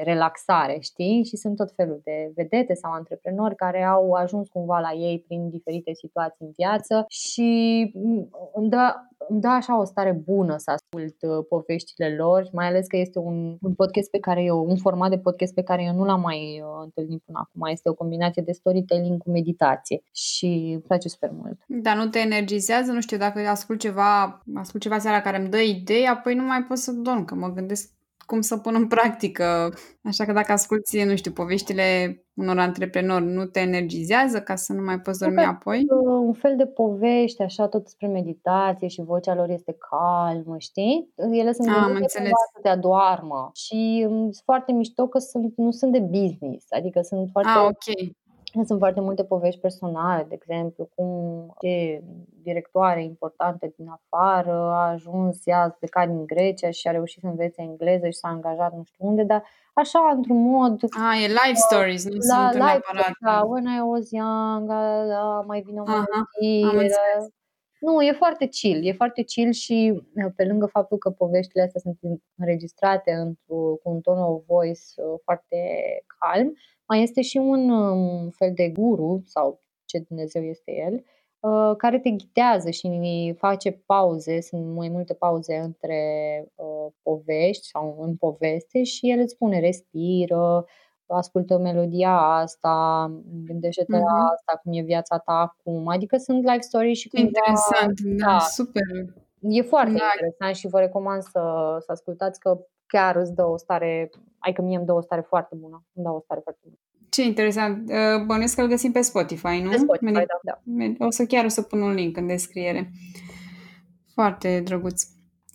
[0.03, 1.25] relaxare, știi?
[1.25, 5.51] Și sunt tot felul de vedete sau antreprenori care au ajuns cumva la ei prin
[5.51, 7.51] diferite situații în viață și
[7.95, 8.95] mm, îmi dă,
[9.29, 13.19] îmi dă așa o stare bună să ascult uh, poveștile lor, mai ales că este
[13.19, 16.21] un, un podcast pe care eu, un format de podcast pe care eu nu l-am
[16.21, 17.67] mai uh, întâlnit până acum.
[17.71, 21.52] Este o combinație de storytelling cu meditație și îmi place super mult.
[21.67, 22.93] Dar nu te energizează?
[22.93, 26.65] Nu știu, dacă ascult ceva, ascult ceva seara care îmi dă idei, apoi nu mai
[26.65, 27.91] pot să dorm, că mă gândesc
[28.27, 29.75] cum să pun în practică.
[30.03, 34.83] Așa că dacă asculti, nu știu, poveștile unor antreprenori, nu te energizează ca să nu
[34.83, 35.51] mai poți dormi okay.
[35.51, 35.87] apoi?
[36.27, 41.13] Un fel de povești, așa, tot despre meditație și vocea lor este calmă, știi?
[41.33, 42.31] Ele sunt Am înțeles.
[42.55, 47.01] să te adoarmă și mm, sunt foarte mișto că sunt, nu sunt de business, adică
[47.01, 47.51] sunt foarte...
[47.51, 48.15] Ah, ok.
[48.65, 51.07] Sunt foarte multe povești personale, de exemplu, cum
[51.61, 52.03] ce
[52.43, 57.27] directoare importantă din afară a ajuns, ea a plecat din Grecia și a reușit să
[57.27, 60.83] învețe engleză și s-a angajat nu știu unde, dar așa, într-un mod...
[60.83, 63.13] Ah, e life stories, nu la sunt neapărat...
[63.21, 64.69] Da, when I was young,
[65.09, 67.31] da, mai vine o uh
[67.83, 70.03] nu, e foarte chill, e foarte chill și
[70.37, 71.99] pe lângă faptul că poveștile astea sunt
[72.37, 75.57] înregistrate într-o, cu un ton of voice uh, foarte
[76.19, 76.53] calm,
[76.93, 81.05] mai este și un um, fel de guru sau ce Dumnezeu este el,
[81.41, 86.01] uh, care te ghitează și face pauze, sunt mai multe pauze între
[86.55, 90.65] uh, povești sau în poveste și el îți spune respiră,
[91.07, 93.07] ascultă melodia asta,
[93.45, 94.01] gândește-te uh-huh.
[94.01, 94.33] la mhm.
[94.33, 95.89] asta, cum e viața ta acum.
[95.89, 97.27] Adică sunt life story și cumva...
[97.27, 98.83] Interesant, da, da, super.
[99.41, 100.05] E foarte da.
[100.15, 104.63] interesant și vă recomand să, să ascultați că chiar îți dă o stare, ai că
[104.63, 106.79] mie îmi dă o stare foarte bună, îmi dă o stare foarte bună.
[107.13, 107.91] Ce interesant.
[107.91, 109.71] Uh, bănuiesc că îl găsim pe Spotify, nu?
[109.71, 110.61] Pe Spotify, Medi- da,
[110.97, 111.07] da.
[111.07, 112.91] O să chiar o să pun un link în descriere.
[114.15, 115.03] Foarte drăguț.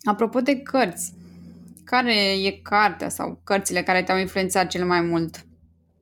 [0.02, 1.12] Apropo de cărți,
[1.84, 5.46] care e cartea sau cărțile care te-au influențat cel mai mult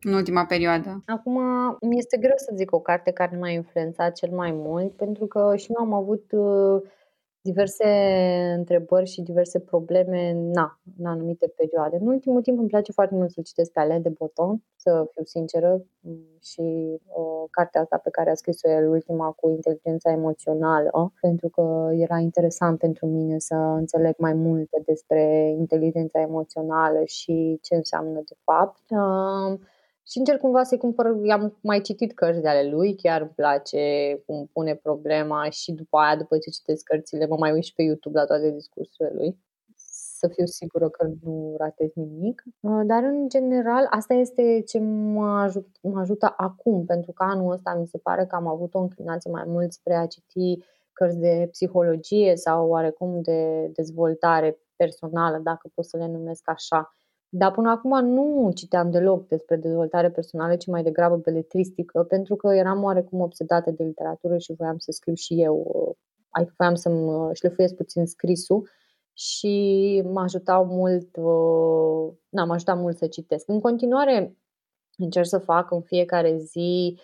[0.03, 1.03] în ultima perioadă?
[1.07, 1.39] Acum,
[1.81, 5.55] mi este greu să zic o carte care m-a influențat cel mai mult, pentru că
[5.57, 6.83] și eu am avut uh,
[7.51, 7.89] diverse
[8.57, 11.97] întrebări și diverse probleme na, în anumite perioade.
[12.01, 15.25] În ultimul timp îmi place foarte mult să citesc pe Alain de Boton, să fiu
[15.25, 15.85] sinceră,
[16.43, 21.91] și o cartea asta pe care a scris-o el ultima cu inteligența emoțională, pentru că
[21.93, 28.37] era interesant pentru mine să înțeleg mai multe despre inteligența emoțională și ce înseamnă de
[28.45, 28.83] fapt.
[28.91, 29.59] Uh,
[30.09, 34.15] și încerc cumva să-i cumpăr, am mai citit cărți de ale lui, chiar îmi place
[34.27, 37.83] cum pune problema și după aia, după ce citesc cărțile, mă mai uit și pe
[37.83, 39.39] YouTube la toate discursurile lui
[40.19, 42.43] să fiu sigură că nu ratez nimic.
[42.61, 47.53] Uh, dar, în general, asta este ce mă, ajut, mă ajută acum, pentru că anul
[47.53, 50.59] ăsta mi se pare că am avut o înclinație mai mult spre a citi
[50.93, 56.95] cărți de psihologie sau oarecum de dezvoltare personală, dacă pot să le numesc așa.
[57.39, 62.55] Dar până acum nu citeam deloc despre dezvoltare personală, ci mai degrabă beletristică, pentru că
[62.55, 65.97] eram oarecum obsedată de literatură și voiam să scriu și eu.
[66.31, 68.69] Adică voiam să-mi șlefuiesc puțin scrisul
[69.13, 71.17] și mă ajutau mult,
[72.29, 73.49] na, mă ajutat mult să citesc.
[73.49, 74.37] În continuare
[74.97, 76.99] încerc să fac în fiecare zi,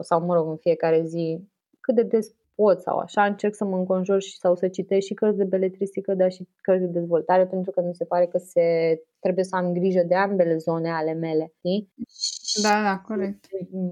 [0.00, 1.48] sau mă rog, în fiecare zi,
[1.80, 5.14] cât de des pot sau așa, încerc să mă înconjur și sau să citesc și
[5.14, 8.62] cărți de beletristică, dar și cărți de dezvoltare, pentru că mi se pare că se
[9.20, 11.92] trebuie să am grijă de ambele zone ale mele, știi?
[12.62, 13.44] Da, da, corect.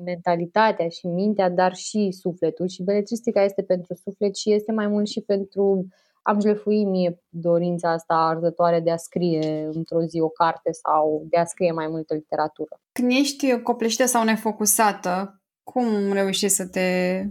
[0.05, 2.69] Mentalitatea și mintea, dar și sufletul.
[2.69, 5.87] Și beletristica este pentru suflet și este mai mult și pentru
[6.23, 11.37] am șlefuit mie dorința asta arzătoare de a scrie într-o zi o carte sau de
[11.37, 12.81] a scrie mai multă literatură.
[12.93, 17.23] Când ești copleșită sau nefocusată, cum reușești să te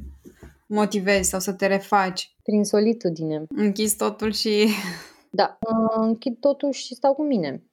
[0.67, 2.35] motivezi sau să te refaci?
[2.43, 3.45] Prin solitudine.
[3.55, 4.49] Închizi totul și...
[5.35, 5.57] Da,
[5.95, 7.63] închid totul și stau cu mine.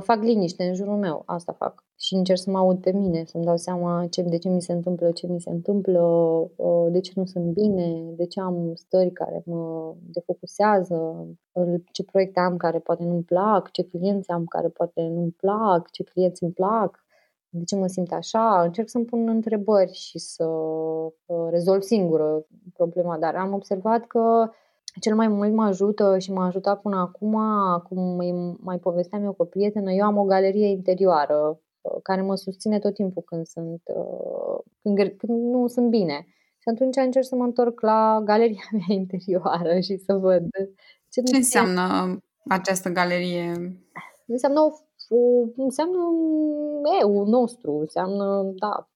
[0.00, 1.84] Fac liniște în jurul meu, asta fac.
[1.98, 4.72] Și încerc să mă aud pe mine, să-mi dau seama ce, de ce mi se
[4.72, 6.02] întâmplă, ce mi se întâmplă,
[6.90, 11.26] de ce nu sunt bine, de ce am stări care mă defocusează,
[11.92, 16.02] ce proiecte am care poate nu-mi plac, ce clienți am care poate nu-mi plac, ce
[16.02, 17.06] clienți îmi plac
[17.48, 20.46] de ce mă simt așa, încerc să-mi pun întrebări și să
[21.50, 24.50] rezolv singură problema, dar am observat că
[25.00, 27.32] cel mai mult mă ajută și m-a ajutat până acum,
[27.88, 28.16] cum
[28.60, 32.78] mai povesteam eu cu o prietenă, eu am o galerie interioară uh, care mă susține
[32.78, 36.26] tot timpul când sunt uh, când, când nu sunt bine.
[36.58, 40.42] Și atunci încerc să mă întorc la galeria mea interioară și să văd
[41.10, 41.82] ce, ce înseamnă
[42.48, 43.52] această galerie.
[44.26, 44.70] Înseamnă o
[45.56, 45.98] înseamnă
[47.00, 48.88] eu nostru, înseamnă, da,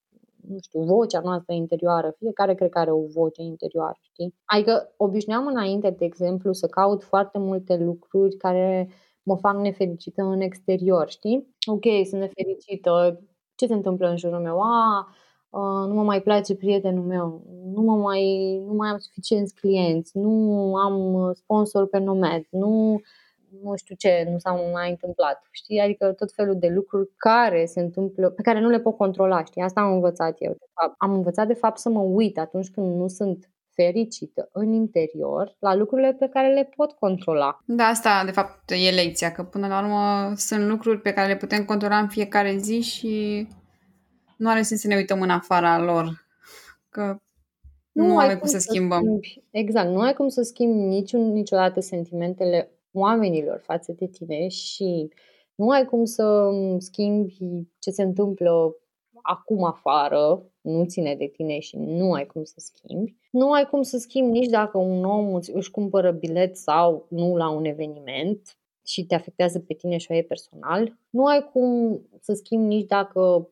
[0.47, 2.15] nu știu, vocea noastră interioară.
[2.17, 4.35] Fiecare cred că are o voce interioară, știi?
[4.45, 8.89] Adică obișnuiam înainte, de exemplu, să caut foarte multe lucruri care
[9.23, 11.55] mă fac nefericită în exterior, știi?
[11.65, 13.21] Ok, sunt nefericită,
[13.55, 14.59] ce se întâmplă în jurul meu?
[14.59, 15.07] A,
[15.87, 17.41] nu mă mai place prietenul meu,
[17.73, 23.01] nu, mă mai, nu mai am suficienți clienți, nu am sponsor pe Nomad, nu
[23.61, 25.79] nu știu ce nu s-a mai întâmplat, știi?
[25.79, 29.61] Adică tot felul de lucruri care se întâmplă, pe care nu le pot controla, știi?
[29.61, 30.51] Asta am învățat eu.
[30.51, 30.95] De fapt.
[30.97, 35.75] Am învățat de fapt să mă uit atunci când nu sunt fericită în interior la
[35.75, 37.59] lucrurile pe care le pot controla.
[37.65, 41.37] Da, asta de fapt e lecția, că până la urmă sunt lucruri pe care le
[41.37, 43.47] putem controla în fiecare zi și
[44.37, 46.25] nu are sens să ne uităm în afara lor,
[46.89, 47.17] că
[47.91, 49.01] nu, nu avem cum să schimbăm.
[49.01, 55.09] Schimbi, exact, nu ai cum să schimbi niciun, niciodată sentimentele oamenilor față de tine și
[55.55, 57.37] nu ai cum să schimbi
[57.79, 58.75] ce se întâmplă
[59.21, 63.15] acum afară, nu ține de tine și nu ai cum să schimbi.
[63.31, 67.49] Nu ai cum să schimbi nici dacă un om își cumpără bilet sau nu la
[67.49, 70.97] un eveniment și te afectează pe tine și o e personal.
[71.09, 73.49] Nu ai cum să schimbi nici dacă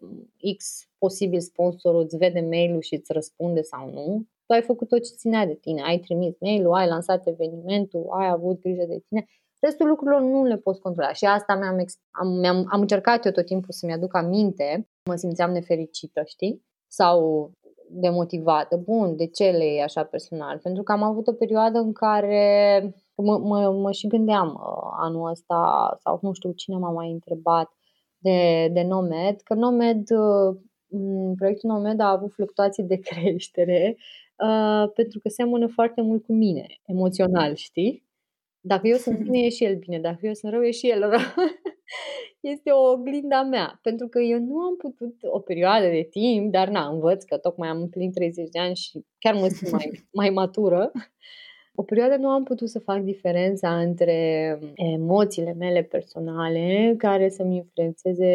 [0.58, 5.04] X posibil sponsorul îți vede mail-ul și îți răspunde sau nu tu ai făcut tot
[5.04, 9.26] ce ținea de tine, ai trimis mail-ul, ai lansat evenimentul, ai avut grijă de tine.
[9.60, 13.46] Restul lucrurilor nu le poți controla și asta mi-am, am, am, am încercat eu tot
[13.46, 16.66] timpul să-mi aduc aminte, mă simțeam nefericită, știi?
[16.88, 17.52] Sau
[17.90, 18.78] demotivată.
[18.78, 20.58] Bun, de ce le e așa personal?
[20.58, 22.82] Pentru că am avut o perioadă în care
[23.16, 27.72] mă, mă, mă și gândeam uh, anul ăsta, sau nu știu cine m-a mai întrebat,
[28.18, 30.04] de, de Nomad, că Nomad,
[31.38, 33.98] proiectul Nomad a avut fluctuații de creștere
[34.42, 38.04] uh, pentru că seamănă foarte mult cu mine, emoțional, știi?
[38.60, 40.00] Dacă eu sunt bine, e și el bine.
[40.00, 41.20] Dacă eu sunt rău, e și el rău.
[42.54, 43.80] este o oglinda mea.
[43.82, 47.70] Pentru că eu nu am putut o perioadă de timp, dar na, învăț că tocmai
[47.70, 50.92] am împlinit 30 de ani și chiar mă simt mai, mai matură
[51.76, 58.32] o perioadă nu am putut să fac diferența între emoțiile mele personale care să-mi influențeze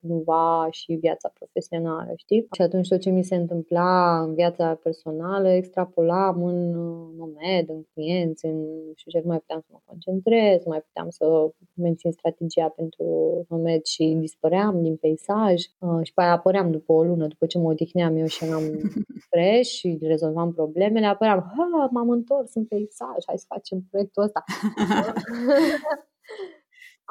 [0.00, 2.46] cumva și viața profesională, știi?
[2.52, 6.70] Și atunci tot ce mi se întâmpla în viața personală extrapolam în
[7.16, 11.10] nomed, în clienți, în știu ce, nu mai puteam să mă concentrez, nu mai puteam
[11.10, 13.04] să mențin strategia pentru
[13.48, 17.58] nomed și dispăream din peisaj uh, și pe aia apăream după o lună, după ce
[17.58, 18.62] mă odihneam eu și eram
[19.30, 24.40] fresh și rezolvam problemele, apăream, ha, m-am întors în peisaj, hai să facem proiectul ăsta.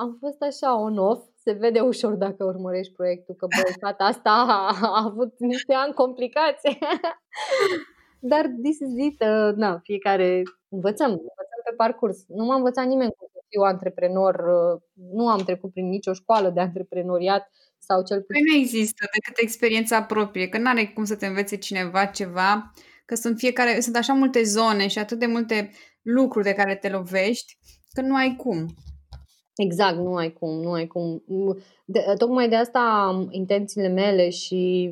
[0.02, 4.32] Am fost așa on-off, se vede ușor dacă urmărești proiectul, că băi, fata asta
[4.82, 6.68] a, avut niște ani complicați.
[8.32, 12.26] Dar this is it, uh, na, fiecare învățăm, învățăm pe parcurs.
[12.28, 14.82] Nu m-a învățat nimeni cum să fiu antreprenor, uh,
[15.14, 18.44] nu am trecut prin nicio școală de antreprenoriat sau cel puțin.
[18.44, 22.74] Păi nu există decât experiența proprie, că nu are cum să te învețe cineva ceva
[23.10, 26.90] că sunt fiecare, sunt așa multe zone și atât de multe lucruri de care te
[26.90, 27.58] lovești,
[27.94, 28.66] că nu ai cum.
[29.56, 31.24] Exact, nu ai cum, nu ai cum.
[31.86, 32.82] De, tocmai de asta
[33.30, 34.92] intențiile mele și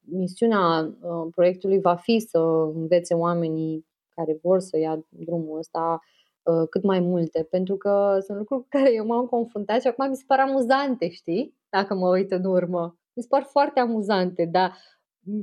[0.00, 2.38] misiunea uh, proiectului va fi să
[2.74, 6.00] învețe oamenii care vor să ia drumul ăsta
[6.42, 10.08] uh, cât mai multe, pentru că sunt lucruri cu care eu m-am confruntat și acum
[10.08, 11.54] mi se par amuzante, știi?
[11.68, 12.98] Dacă mă uit în urmă.
[13.12, 14.72] Mi se par foarte amuzante, dar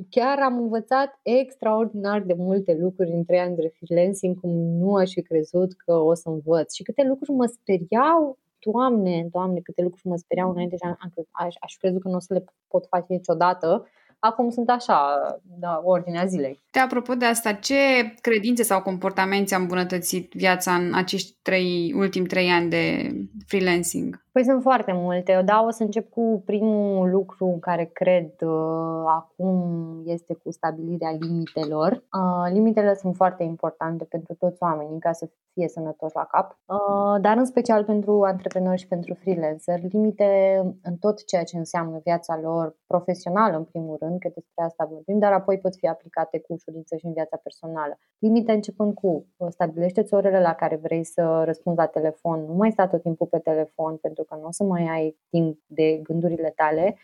[0.10, 5.12] chiar am învățat extraordinar de multe lucruri în trei ani de freelancing, cum nu aș
[5.12, 6.74] fi crezut că o să învăț.
[6.74, 10.98] Și câte lucruri mă speriau, Doamne, Doamne, câte lucruri mă speriau înainte și am,
[11.32, 13.88] aș, aș fi crezut că nu o să le pot face niciodată
[14.20, 15.20] acum sunt așa,
[15.60, 16.60] da, ordinea zilei.
[16.72, 17.76] Te apropo de asta, ce
[18.22, 23.12] credințe sau comportamente au îmbunătățit viața în acești trei, ultimi trei ani de
[23.48, 24.26] freelancing?
[24.38, 25.42] Păi sunt foarte multe.
[25.46, 31.18] Da, o să încep cu primul lucru în care cred uh, acum este cu stabilirea
[31.20, 31.92] limitelor.
[31.92, 37.22] Uh, limitele sunt foarte importante pentru toți oamenii ca să fie sănătoși la cap, uh,
[37.22, 39.80] dar în special pentru antreprenori și pentru freelancer.
[39.92, 40.30] Limite
[40.84, 45.20] în tot ceea ce înseamnă viața lor profesională, în primul rând, că despre asta vorbim,
[45.20, 47.98] dar apoi pot fi aplicate cu ușurință și în viața personală.
[48.20, 52.72] Limite începând cu uh, stabilește-ți orele la care vrei să răspunzi la telefon, nu mai
[52.72, 56.54] sta tot timpul pe telefon pentru că nu o să mai ai timp de gândurile
[56.56, 56.98] tale,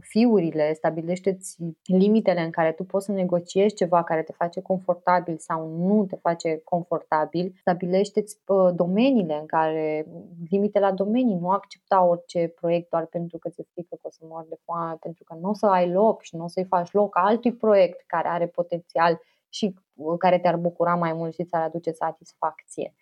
[0.00, 5.68] fiurile, stabilește-ți limitele în care tu poți să negociezi ceva care te face confortabil sau
[5.68, 8.38] nu te face confortabil, stabilește-ți
[8.74, 10.06] domeniile în care,
[10.50, 14.20] limite la domenii, nu accepta orice proiect doar pentru că ți-e frică că o să
[14.28, 16.92] mor de foame, pentru că nu o să ai loc și nu o să-i faci
[16.92, 19.74] loc altui proiect care are potențial și
[20.18, 22.94] care te-ar bucura mai mult și ți-ar aduce satisfacție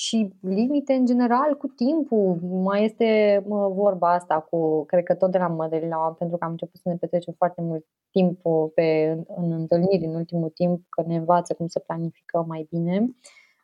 [0.00, 2.38] și limite în general cu timpul.
[2.42, 6.50] Mai este mă, vorba asta cu, cred că tot de la Mădălina, pentru că am
[6.50, 8.40] început să ne petrecem foarte mult timp
[8.74, 13.16] pe, în, în întâlniri în ultimul timp, că ne învață cum să planificăm mai bine.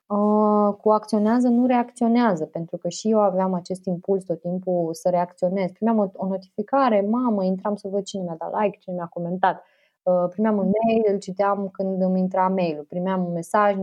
[0.07, 5.09] Uh, cu acționează, nu reacționează, pentru că și eu aveam acest impuls tot timpul să
[5.09, 5.71] reacționez.
[5.71, 9.63] Primeam o, o notificare, mamă, intram să văd cine mi-a dat like, cine mi-a comentat.
[10.03, 13.77] Uh, primeam un mail, îl citeam când îmi intra mail primeam un mesaj,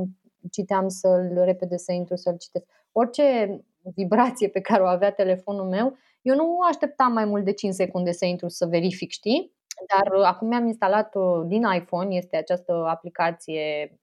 [0.52, 2.66] citeam să-l repede să intru să-l citesc.
[2.91, 3.60] Orice
[3.96, 8.12] vibrație pe care o avea telefonul meu, eu nu așteptam mai mult de 5 secunde
[8.12, 9.54] să intru să verific, știi?
[9.96, 13.98] Dar uh, acum mi-am instalat uh, din iPhone, este această aplicație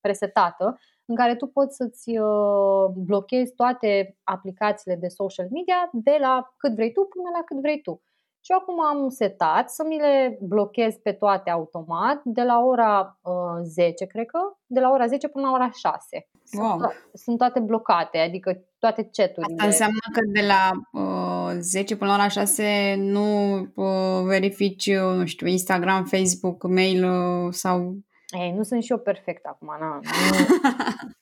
[0.00, 6.54] presetată, în care tu poți să-ți uh, blochezi toate aplicațiile de social media de la
[6.56, 8.02] cât vrei tu până la cât vrei tu.
[8.46, 13.60] Și acum am setat să mi le blochez pe toate automat de la ora uh,
[13.62, 16.28] 10, cred că, de la ora 10 până la ora 6.
[16.52, 16.68] Wow.
[16.68, 19.54] Sunt, sunt toate blocate, adică toate chaturile.
[19.54, 20.70] Asta înseamnă că de la
[21.00, 27.04] uh, 10 până la ora 6 nu uh, verifici, uh, nu știu, Instagram, Facebook, mail
[27.04, 27.96] uh, sau...
[28.40, 30.00] Ei, nu sunt și eu perfect acum, na.
[30.00, 30.00] Nu,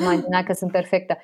[0.00, 1.16] imagina că sunt perfectă.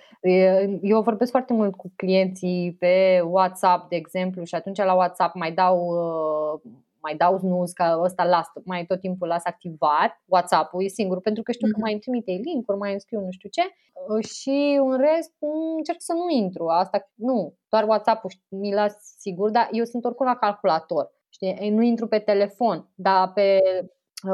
[0.83, 5.53] Eu vorbesc foarte mult cu clienții pe WhatsApp, de exemplu, și atunci la WhatsApp mai
[5.53, 6.71] dau uh,
[7.07, 11.43] mai dau snooze, că ăsta las, mai tot timpul las activat, WhatsApp-ul e singur, pentru
[11.43, 11.83] că știu că mhm.
[11.83, 15.33] mai îmi trimite link-uri, mai îmi scriu nu știu ce uh, și în rest
[15.77, 20.27] încerc să nu intru, asta nu, doar WhatsApp-ul mi las sigur, dar eu sunt oricum
[20.27, 23.61] la calculator, știi, nu intru pe telefon, dar pe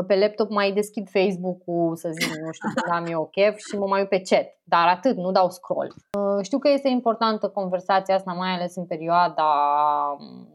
[0.07, 3.86] pe laptop mai deschid Facebook-ul, să zic, nu știu, când am eu chef și mă
[3.86, 4.47] mai uit pe chat.
[4.64, 5.95] Dar atât, nu dau scroll.
[6.18, 9.49] Uh, știu că este importantă conversația asta, mai ales în perioada,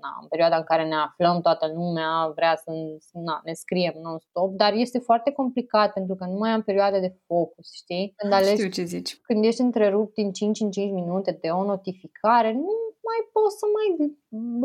[0.02, 2.72] na, în perioada în care ne aflăm, toată lumea vrea să
[3.12, 7.16] na, ne scriem non-stop, dar este foarte complicat pentru că nu mai am perioade de
[7.28, 8.14] focus, știi?
[8.16, 9.20] Când alegi, știu ce zici.
[9.22, 12.74] Când ești întrerupt din 5 în 5 minute de o notificare, nu
[13.08, 13.88] mai poți să mai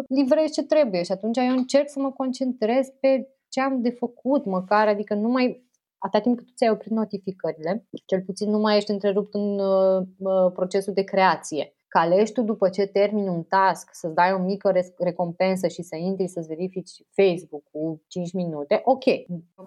[0.08, 4.44] livrezi ce trebuie și atunci eu încerc să mă concentrez pe ce am de făcut
[4.44, 8.76] măcar, adică nu mai atâta timp cât tu ți-ai oprit notificările, cel puțin nu mai
[8.76, 11.74] ești întrerupt în uh, uh, procesul de creație.
[11.88, 15.96] Că alegi tu după ce termini un task să-ți dai o mică recompensă și să
[15.96, 19.04] intri să-ți verifici Facebook cu 5 minute, ok.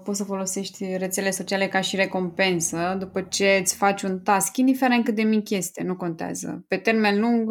[0.03, 5.03] Poți să folosești rețele sociale ca și recompensă după ce îți faci un task, indiferent
[5.03, 6.65] cât de mic este, nu contează.
[6.67, 7.49] Pe termen lung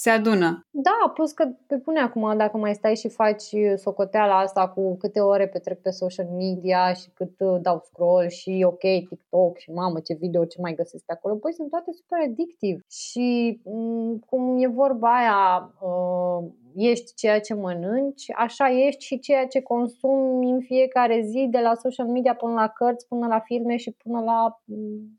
[0.00, 0.66] se adună.
[0.70, 3.42] Da, plus că pe pune acum, dacă mai stai și faci
[3.76, 8.64] socoteala asta cu câte ore petrec pe social media și cât uh, dau scroll și
[8.66, 12.18] ok, TikTok și mamă ce video ce mai găsesc pe acolo, păi sunt toate super
[12.24, 12.80] addictiv.
[12.90, 19.46] Și mm, cum e vorba aia, uh, ești ceea ce mănânci, așa ești și ceea
[19.46, 23.76] ce consumi în fiecare zi, de la social media până la cărți, până la filme
[23.76, 25.18] și până la mm,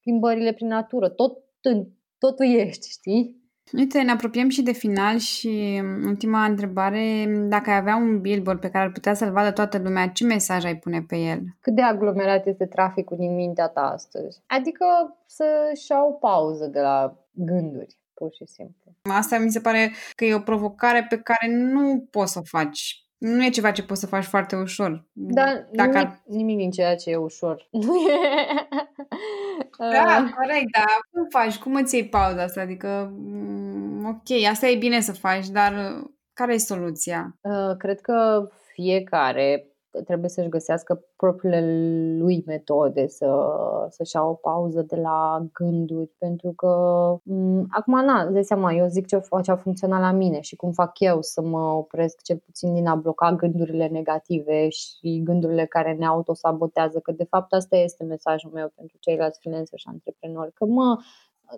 [0.00, 1.08] plimbările prin natură.
[1.08, 1.38] Tot,
[2.18, 3.44] totul ești, știi?
[3.72, 8.70] Uite, ne apropiem și de final și ultima întrebare, dacă ai avea un billboard pe
[8.70, 11.40] care ar putea să-l vadă toată lumea, ce mesaj ai pune pe el?
[11.60, 14.42] Cât de aglomerat este traficul din mintea ta astăzi?
[14.46, 14.84] Adică
[15.26, 18.94] să-și o pauză de la gânduri, pur și simplu.
[19.02, 23.05] Asta mi se pare că e o provocare pe care nu poți să o faci
[23.26, 25.04] nu e ceva ce poți să faci foarte ușor.
[25.12, 26.22] Da, Dacă nimic, ar...
[26.26, 27.68] nimic din ceea ce e ușor.
[29.78, 30.32] da, uh.
[30.36, 31.56] corect, dar cum faci?
[31.56, 32.60] Cum îți iei pauza asta?
[32.60, 37.36] Adică, mm, ok, asta e bine să faci, dar uh, care e soluția?
[37.40, 39.70] Uh, cred că fiecare
[40.04, 41.60] trebuie să-și găsească propriile
[42.18, 43.26] lui metode să,
[43.90, 46.70] să-și ia o pauză de la gânduri, pentru că
[47.20, 50.72] m- acum, na, de seama, eu zic ce, ce a funcționat la mine și cum
[50.72, 55.94] fac eu să mă opresc cel puțin din a bloca gândurile negative și gândurile care
[55.94, 60.64] ne autosabotează, că de fapt asta este mesajul meu pentru ceilalți freelancer și antreprenori, că
[60.64, 60.98] mă,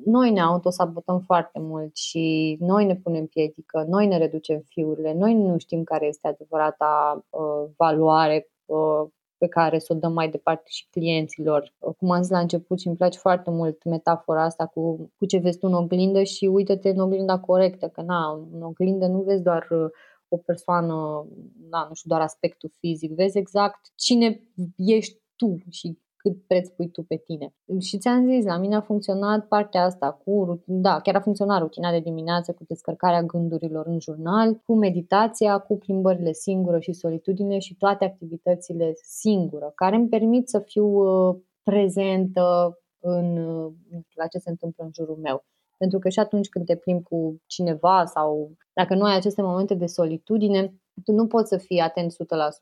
[0.05, 5.35] noi ne autosabotăm foarte mult și noi ne punem piedică, noi ne reducem fiurile, noi
[5.35, 9.09] nu știm care este adevărata uh, valoare uh,
[9.39, 11.75] pe care să o dăm mai departe și clienților.
[11.99, 15.39] Cum am zis la început și îmi place foarte mult metafora asta cu, cu ce
[15.39, 19.43] vezi tu în oglindă și uită-te în oglinda corectă, că na, în oglindă nu vezi
[19.43, 19.91] doar uh,
[20.29, 21.27] o persoană,
[21.71, 24.43] na, nu știu, doar aspectul fizic, vezi exact cine
[24.77, 25.99] ești tu și
[26.29, 27.55] cât preț pui tu pe tine.
[27.81, 31.91] Și ți-am zis, la mine a funcționat partea asta cu, da, chiar a funcționat rutina
[31.91, 37.77] de dimineață cu descărcarea gândurilor în jurnal, cu meditația, cu plimbările singură și solitudine și
[37.77, 43.73] toate activitățile singură, care îmi permit să fiu uh, prezentă în, uh,
[44.15, 45.45] la ce se întâmplă în jurul meu.
[45.79, 49.75] Pentru că și atunci când te plimbi cu cineva sau dacă nu ai aceste momente
[49.75, 50.75] de solitudine,
[51.05, 52.17] tu nu poți să fii atent 100%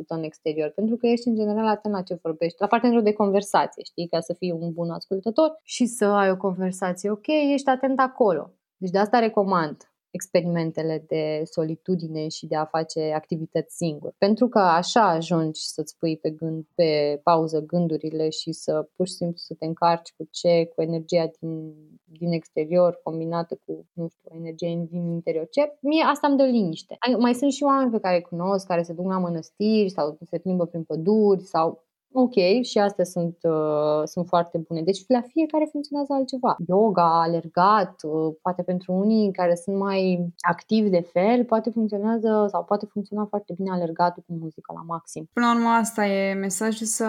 [0.06, 3.82] în exterior, pentru că ești în general atent la ce vorbești, la partenerul de conversație,
[3.84, 8.00] știi, ca să fii un bun ascultător și să ai o conversație ok, ești atent
[8.00, 8.50] acolo.
[8.76, 9.76] Deci de asta recomand
[10.16, 14.12] experimentele de solitudine și de a face activități singur.
[14.18, 19.12] Pentru că așa ajungi să-ți pui pe, gând, pe pauză gândurile și să pur și
[19.12, 24.30] simplu să te încarci cu ce, cu energia din, din exterior combinată cu, nu știu,
[24.40, 25.46] energia din interior.
[25.50, 25.76] Ce?
[25.80, 26.96] Mie asta îmi dă liniște.
[27.18, 30.38] Mai sunt și oameni pe care îi cunosc, care se duc la mănăstiri sau se
[30.38, 31.85] plimbă prin păduri sau
[32.18, 34.82] ok, și astea sunt, uh, sunt foarte bune.
[34.82, 36.56] Deci la fiecare funcționează altceva.
[36.66, 42.64] Yoga, alergat, uh, poate pentru unii care sunt mai activi de fel, poate funcționează sau
[42.64, 45.28] poate funcționa foarte bine alergatul cu muzică la maxim.
[45.32, 47.08] Până la urmă asta e mesajul să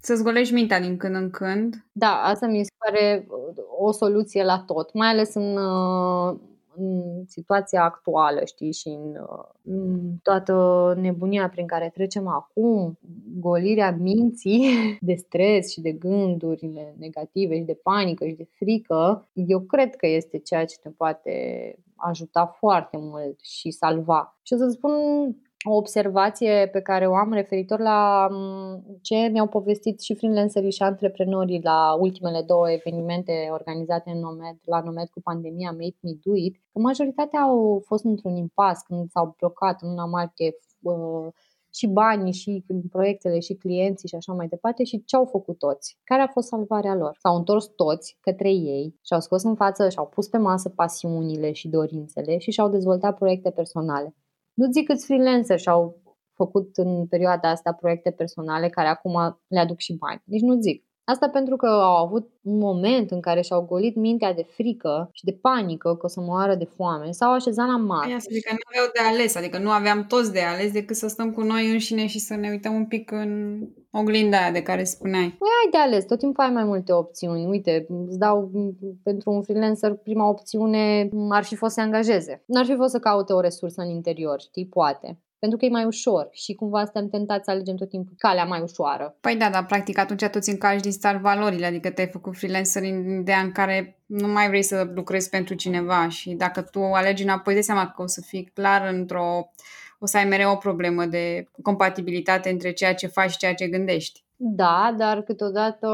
[0.00, 1.74] să-ți golești mintea din când în când.
[1.92, 3.26] Da, asta mi se pare
[3.78, 6.38] o soluție la tot, mai ales în, uh,
[6.78, 9.16] în situația actuală, știi, și în,
[9.62, 12.98] în toată nebunia prin care trecem acum,
[13.38, 14.66] golirea minții
[15.00, 20.06] de stres și de gânduri negative și de panică și de frică, eu cred că
[20.06, 21.32] este ceea ce ne poate
[21.96, 24.38] ajuta foarte mult și salva.
[24.42, 24.92] Și o să spun
[25.68, 30.82] o observație pe care o am referitor la mm, ce mi-au povestit și freelancerii și
[30.82, 36.34] antreprenorii la ultimele două evenimente organizate în Nomad, la Nomad cu pandemia Make Me Do
[36.34, 41.28] It, că majoritatea au fost într-un impas când s-au blocat în luna martie uh,
[41.74, 45.98] și banii, și proiectele, și clienții și așa mai departe și ce au făcut toți?
[46.04, 47.16] Care a fost salvarea lor?
[47.20, 50.68] S-au întors toți către ei și au scos în față și au pus pe masă
[50.68, 54.14] pasiunile și dorințele și și-au dezvoltat proiecte personale.
[54.56, 56.02] Nu zic câți freelancer și-au
[56.34, 60.22] făcut în perioada asta proiecte personale care acum le aduc și bani.
[60.24, 60.85] Nici nu zic.
[61.12, 65.24] Asta pentru că au avut un moment în care și-au golit mintea de frică și
[65.24, 68.26] de panică că o să moară de foame, s-au așezat la masă.
[68.30, 71.42] Adică nu aveau de ales, adică nu aveam toți de ales decât să stăm cu
[71.42, 75.36] noi înșine și să ne uităm un pic în oglinda aia de care spuneai.
[75.38, 77.46] Păi ai de ales, tot timpul ai mai multe opțiuni.
[77.46, 78.50] Uite, îți dau
[79.02, 82.42] pentru un freelancer, prima opțiune ar fi fost să se angajeze.
[82.46, 85.84] N-ar fi fost să caute o resursă în interior, știi, poate pentru că e mai
[85.84, 89.16] ușor și cumva suntem tentați să alegem tot timpul calea mai ușoară.
[89.20, 92.82] Păi da, dar practic atunci tu ți încași din start valorile, adică te-ai făcut freelancer
[92.82, 97.22] în ideea în care nu mai vrei să lucrezi pentru cineva și dacă tu alegi
[97.22, 99.50] înapoi, de seama că o să fii clar într-o
[99.98, 103.68] o să ai mereu o problemă de compatibilitate între ceea ce faci și ceea ce
[103.68, 104.24] gândești.
[104.36, 105.88] Da, dar câteodată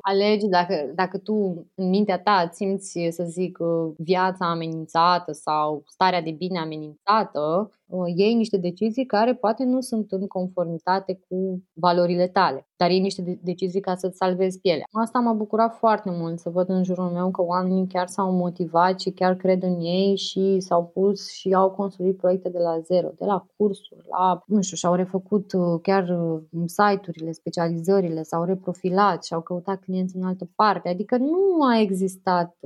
[0.00, 3.58] alegi, dacă, dacă tu în mintea ta simți, să zic,
[3.96, 7.78] viața amenințată sau starea de bine amenințată, Uh,
[8.14, 13.40] iei niște decizii care poate nu sunt în conformitate cu valorile tale, dar iei niște
[13.42, 14.84] decizii ca să-ți salvezi pielea.
[14.90, 19.00] Asta m-a bucurat foarte mult să văd în jurul meu că oamenii chiar s-au motivat
[19.00, 23.08] și chiar cred în ei și s-au pus și au construit proiecte de la zero,
[23.18, 29.24] de la cursuri, la, nu știu, și-au refăcut uh, chiar uh, site-urile, specializările, s-au reprofilat
[29.24, 30.88] și au căutat clienți în altă parte.
[30.88, 32.56] Adică nu a existat,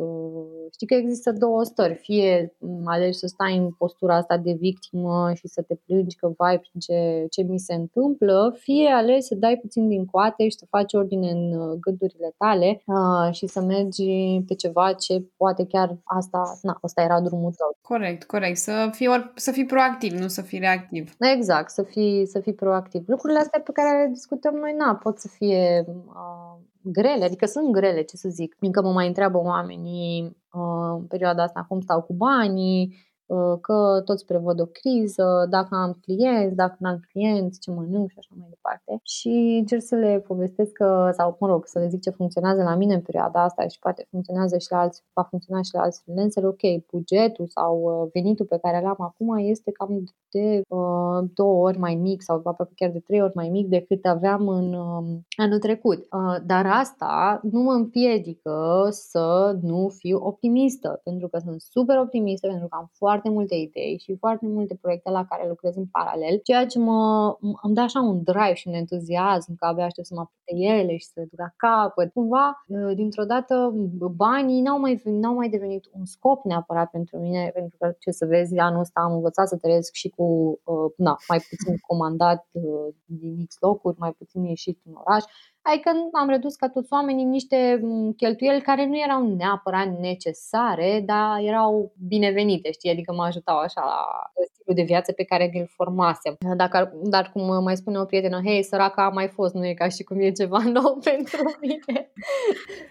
[0.74, 2.54] știi că există două stări, fie
[2.84, 7.26] alegi să stai în postura asta de victimă și să te plângi că vai ce,
[7.30, 11.30] ce mi se întâmplă, fie alegi să dai puțin din coate și să faci ordine
[11.30, 16.78] în uh, gândurile tale uh, și să mergi pe ceva ce poate chiar asta, na,
[16.80, 17.76] asta era drumul tău.
[17.80, 18.56] Corect, corect.
[18.56, 21.14] Să fii, or, să fii proactiv, nu să fii reactiv.
[21.18, 23.02] Exact, să fii, să fii proactiv.
[23.06, 27.72] Lucrurile astea pe care le discutăm noi, na, pot să fie uh, grele, adică sunt
[27.72, 28.56] grele, ce să zic.
[28.60, 30.22] Încă mă mai întreabă oamenii
[30.52, 33.13] uh, în perioada asta cum stau cu banii, Uh,
[33.60, 38.18] că toți prevăd o criză, dacă am clienți, dacă nu am clienți, ce mănânc și
[38.18, 39.00] așa mai departe.
[39.02, 42.74] Și încerc să le povestesc că, sau mă rog, să le zic ce funcționează la
[42.74, 46.02] mine în perioada asta și poate funcționează și la alți, va funcționa și la alți
[46.02, 46.44] freelancer.
[46.44, 51.78] Ok, bugetul sau uh, venitul pe care l-am acum este cam de uh, două ori
[51.78, 55.58] mai mic sau aproape chiar de trei ori mai mic decât aveam în uh, anul
[55.58, 55.98] trecut.
[55.98, 62.46] Uh, dar asta nu mă împiedică să nu fiu optimistă, pentru că sunt super optimistă,
[62.46, 65.86] pentru că am foarte foarte multe idei și foarte multe proiecte la care lucrez în
[65.86, 70.06] paralel, ceea ce mă, îmi dă așa un drive și un entuziasm că abia aștept
[70.06, 72.12] să mă apuc de ele și să le duc la capăt.
[72.12, 73.72] Cumva, ă, dintr-o dată,
[74.16, 78.26] banii n-au mai, n-au mai devenit un scop neapărat pentru mine, pentru că, ce să
[78.26, 80.24] vezi, anul ăsta am învățat să trăiesc și cu
[80.66, 82.60] ă, na, mai puțin comandat ă,
[83.04, 85.24] din X locuri, mai puțin ieșit în oraș
[85.66, 91.38] Adică am redus ca toți oamenii niște mm, cheltuieli care nu erau neapărat necesare, dar
[91.40, 92.90] erau binevenite, știi?
[92.90, 96.36] Adică mă ajutau așa la stilul de viață pe care îl formasem.
[96.56, 99.88] Dacă, dar cum mai spune o prietenă, hei, săraca a mai fost, nu e ca
[99.88, 102.10] și cum e ceva nou pentru mine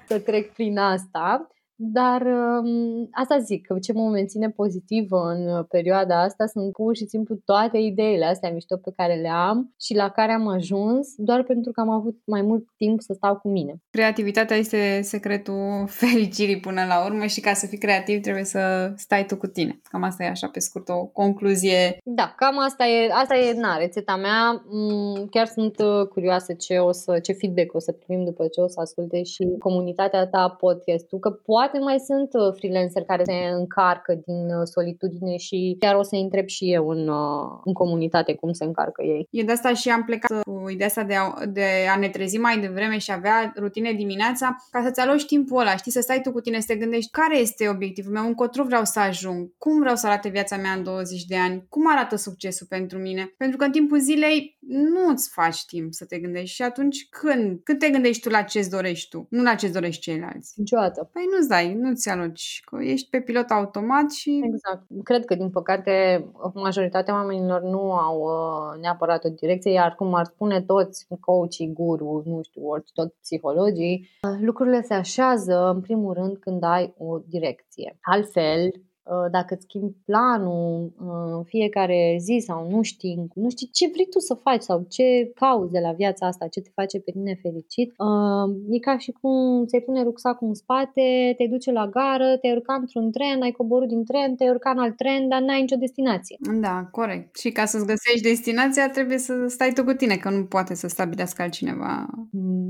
[0.08, 1.48] să trec prin asta.
[1.76, 7.06] Dar um, asta zic, că ce mă menține pozitivă în perioada asta sunt pur și
[7.06, 11.44] simplu toate ideile astea mișto pe care le am și la care am ajuns doar
[11.44, 13.76] pentru că am avut mai mult timp să stau cu mine.
[13.90, 19.26] Creativitatea este secretul fericirii până la urmă și ca să fii creativ trebuie să stai
[19.26, 19.80] tu cu tine.
[19.92, 21.98] Cam asta e așa pe scurt o concluzie.
[22.04, 24.64] Da, cam asta e, asta e na, rețeta mea.
[24.66, 28.62] Mm, chiar sunt uh, curioasă ce, o să, ce feedback o să primim după ce
[28.62, 33.24] o să asculte și comunitatea ta podcastul, că poate poate mai sunt uh, freelancer care
[33.24, 37.74] se încarcă din uh, solitudine și chiar o să întreb și eu în, uh, în
[37.74, 39.28] comunitate cum se încarcă ei.
[39.32, 42.38] E de asta și am plecat cu ideea asta de a, de a ne trezi
[42.38, 46.32] mai devreme și avea rutine dimineața ca să-ți aloci timpul ăla, știi, să stai tu
[46.32, 49.96] cu tine, să te gândești care este obiectivul meu, încotro vreau să ajung, cum vreau
[49.96, 53.34] să arate viața mea în 20 de ani, cum arată succesul pentru mine.
[53.38, 57.60] Pentru că în timpul zilei nu îți faci timp să te gândești și atunci când?
[57.64, 60.54] Când te gândești tu la ce-ți dorești tu, nu la ce-ți dorești ceilalți.
[60.56, 61.10] Niciodată.
[61.14, 64.42] Păi nu-ți dai ai, nu-ți aloci, că ești pe pilot automat și...
[64.44, 64.84] Exact.
[65.04, 70.26] Cred că, din păcate, majoritatea oamenilor nu au uh, neapărat o direcție, iar cum ar
[70.26, 76.14] spune toți coachii, guru, nu știu, ori tot psihologii, uh, lucrurile se așează, în primul
[76.14, 77.98] rând, când ai o direcție.
[78.02, 78.93] Altfel, Uh,
[79.32, 84.08] dacă îți schimbi planul în uh, fiecare zi sau nu știi, nu știi ce vrei
[84.10, 87.40] tu să faci sau ce cauți de la viața asta, ce te face pe tine
[87.42, 92.38] fericit, uh, e ca și cum ți-ai pune rucsacul în spate, te duce la gară,
[92.42, 95.62] te urca într-un tren, ai coborât din tren, te urca în alt tren, dar n-ai
[95.62, 96.38] nicio destinație.
[96.62, 97.38] Da, corect.
[97.38, 100.88] Și ca să-ți găsești destinația trebuie să stai tu cu tine, că nu poate să
[100.88, 102.06] stabilească altcineva.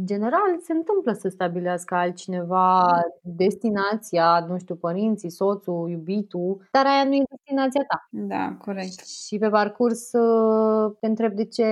[0.03, 6.61] În general, se întâmplă să stabilească altcineva destinația, nu știu, părinții, soțul, iubit vii tu,
[6.71, 8.07] dar aia nu e destinația ta.
[8.09, 9.07] Da, corect.
[9.07, 10.09] Și pe parcurs
[10.99, 11.63] te întreb de ce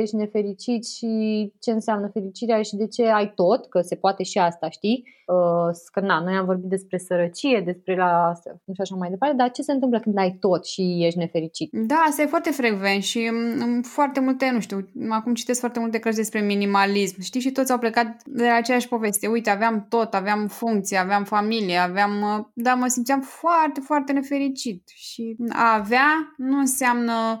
[0.00, 4.38] ești nefericit și ce înseamnă fericirea și de ce ai tot, că se poate și
[4.38, 5.04] asta, știi?
[5.26, 8.32] Uh, că na, noi am vorbit despre sărăcie, despre la
[8.74, 11.70] și așa mai departe, dar ce se întâmplă când ai tot și ești nefericit?
[11.72, 13.30] Da, asta e foarte frecvent și
[13.62, 17.72] um, foarte multe, nu știu, acum citesc foarte multe cărți despre minimalism, știi, și toți
[17.72, 19.26] au plecat de la aceeași poveste.
[19.26, 24.88] Uite, aveam tot, aveam funcție, aveam familie, aveam, uh, dar mă simțeam foarte, foarte nefericit
[24.94, 27.40] și a avea nu înseamnă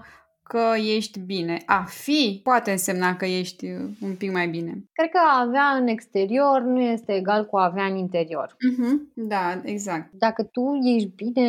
[0.52, 0.62] că
[0.96, 1.62] ești bine.
[1.66, 4.84] A fi poate însemna că ești uh, un pic mai bine.
[4.92, 8.48] Cred că a avea în exterior nu este egal cu a avea în interior.
[8.48, 8.94] Uh-huh.
[9.14, 10.12] Da, exact.
[10.12, 11.48] Dacă tu ești bine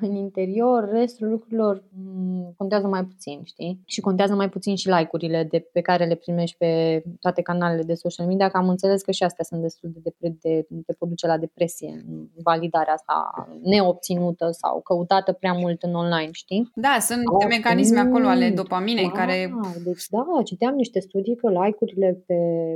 [0.00, 3.80] în interior, restul lucrurilor mm, contează mai puțin, știi?
[3.86, 7.94] Și contează mai puțin și like-urile de, pe care le primești pe toate canalele de
[7.94, 11.08] social media, că am înțeles că și astea sunt destul de, de, de te pot
[11.08, 12.04] duce la depresie,
[12.42, 16.70] validarea asta neobținută sau căutată prea mult în online, știi?
[16.74, 19.54] Da, sunt oh, mecanisme acolo ale dopaminei wow, care...
[19.84, 22.34] Deci da, citeam niște studii că like-urile pe,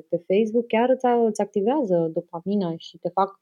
[0.09, 3.39] pe Facebook chiar îți, îți activează dopamina și te fac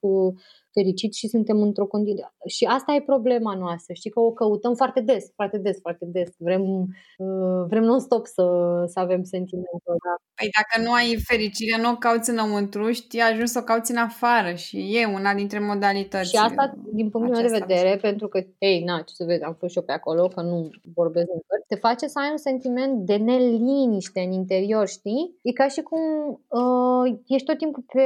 [0.75, 2.33] uh, fericit și suntem într-o condiție.
[2.47, 6.29] Și asta e problema noastră, știi că o căutăm foarte des, foarte des, foarte des.
[6.37, 6.61] Vrem,
[7.17, 8.45] uh, vrem non-stop să,
[8.87, 10.15] să avem sentimentul ăla.
[10.35, 13.97] Păi dacă nu ai fericire, nu o cauți înăuntru, știi, ajungi să o cauți în
[13.97, 16.29] afară și e una dintre modalități.
[16.29, 19.55] Și asta, din punctul meu de vedere, pentru că, ei, na, ce să vezi, am
[19.59, 22.37] fost și eu pe acolo, că nu vorbesc în cărți, te face să ai un
[22.37, 25.35] sentiment de neliniște în interior, știi?
[25.41, 25.99] E ca și cum
[26.47, 28.03] uh, ești tot timpul pe...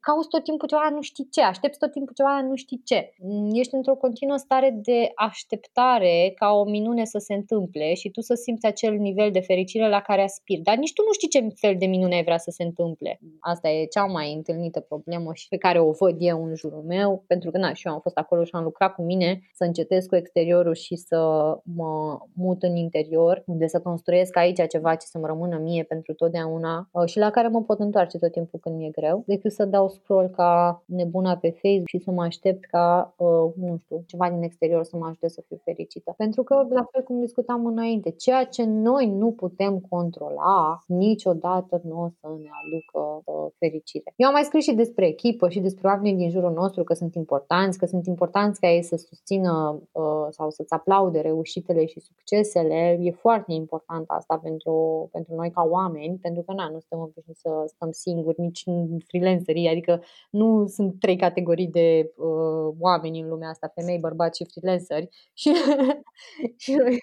[0.00, 3.12] cauți tot timpul ceva, nu știi ce, aștepți aștepți tot timpul ceva, nu știi ce.
[3.18, 8.20] Mm, ești într-o continuă stare de așteptare ca o minune să se întâmple și tu
[8.20, 10.60] să simți acel nivel de fericire la care aspiri.
[10.60, 13.20] Dar nici tu nu știi ce fel de minune ai vrea să se întâmple.
[13.40, 17.24] Asta e cea mai întâlnită problemă și pe care o văd eu în jurul meu,
[17.26, 20.06] pentru că na, și eu am fost acolo și am lucrat cu mine să încetez
[20.06, 21.18] cu exteriorul și să
[21.62, 26.88] mă mut în interior, unde să construiesc aici ceva ce să-mi rămână mie pentru totdeauna
[26.92, 29.88] uh, și la care mă pot întoarce tot timpul când mi-e greu, decât să dau
[29.88, 34.42] scroll ca nebuna pe Facebook și să mă aștept ca, uh, nu știu, ceva din
[34.42, 36.14] exterior să mă ajute să fiu fericită.
[36.16, 42.02] Pentru că, la fel cum discutam înainte, ceea ce noi nu putem controla, niciodată nu
[42.02, 44.12] o să ne aducă uh, fericire.
[44.16, 47.14] Eu am mai scris și despre echipă și despre oamenii din jurul nostru că sunt
[47.14, 52.98] importanți, că sunt importanți ca ei să susțină uh, sau să-ți aplaude reușitele și succesele.
[53.00, 57.40] E foarte important asta pentru, pentru noi ca oameni, pentru că na, nu suntem obișnuiți
[57.40, 58.64] să stăm singuri, nici
[59.06, 64.36] freelancerii, adică nu sunt trei categorii categorii de uh, oameni în lumea asta, femei, bărbați
[64.42, 65.52] și freelanceri și,
[66.62, 66.98] și, noi,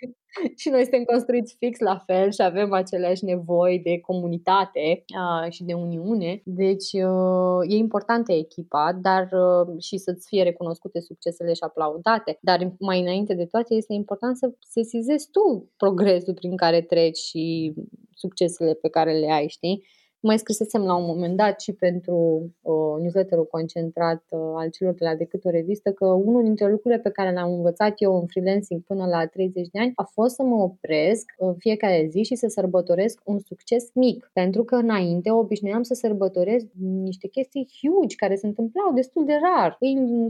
[0.55, 5.63] și noi suntem construiți fix la fel și avem aceleași nevoi de comunitate uh, și
[5.63, 6.41] de uniune.
[6.45, 12.37] Deci uh, e importantă echipa, dar uh, și să-ți fie recunoscute succesele și aplaudate.
[12.41, 17.73] Dar mai înainte de toate este important să sesizezi tu progresul prin care treci și
[18.15, 19.83] succesele pe care le ai, știi?
[20.25, 22.15] Mai scrisesem la un moment dat și pentru
[22.61, 26.99] uh, newsletterul concentrat uh, al celor de la Decât o revistă că unul dintre lucrurile
[27.01, 30.43] pe care le-am învățat eu în freelancing până la 30 de ani a fost să
[30.43, 34.29] mă opresc uh, fiecare zi și să sărbătoresc un succes mic.
[34.33, 36.65] Pentru că înainte obișnuiam să sărbătoresc
[37.03, 39.77] niște chestii huge care se întâmplau destul de rar.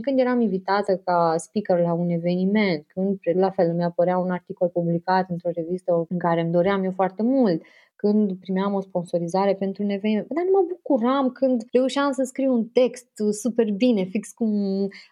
[0.00, 4.68] Când eram invitată ca speaker la un eveniment, când la fel mi apărea un articol
[4.68, 7.62] publicat într-o revistă în care îmi doream eu foarte mult,
[8.04, 10.26] când primeam o sponsorizare pentru un eveniment.
[10.28, 13.08] Dar nu mă bucuram când reușeam să scriu un text
[13.42, 14.52] super bine, fix cum,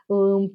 [0.06, 0.50] uh,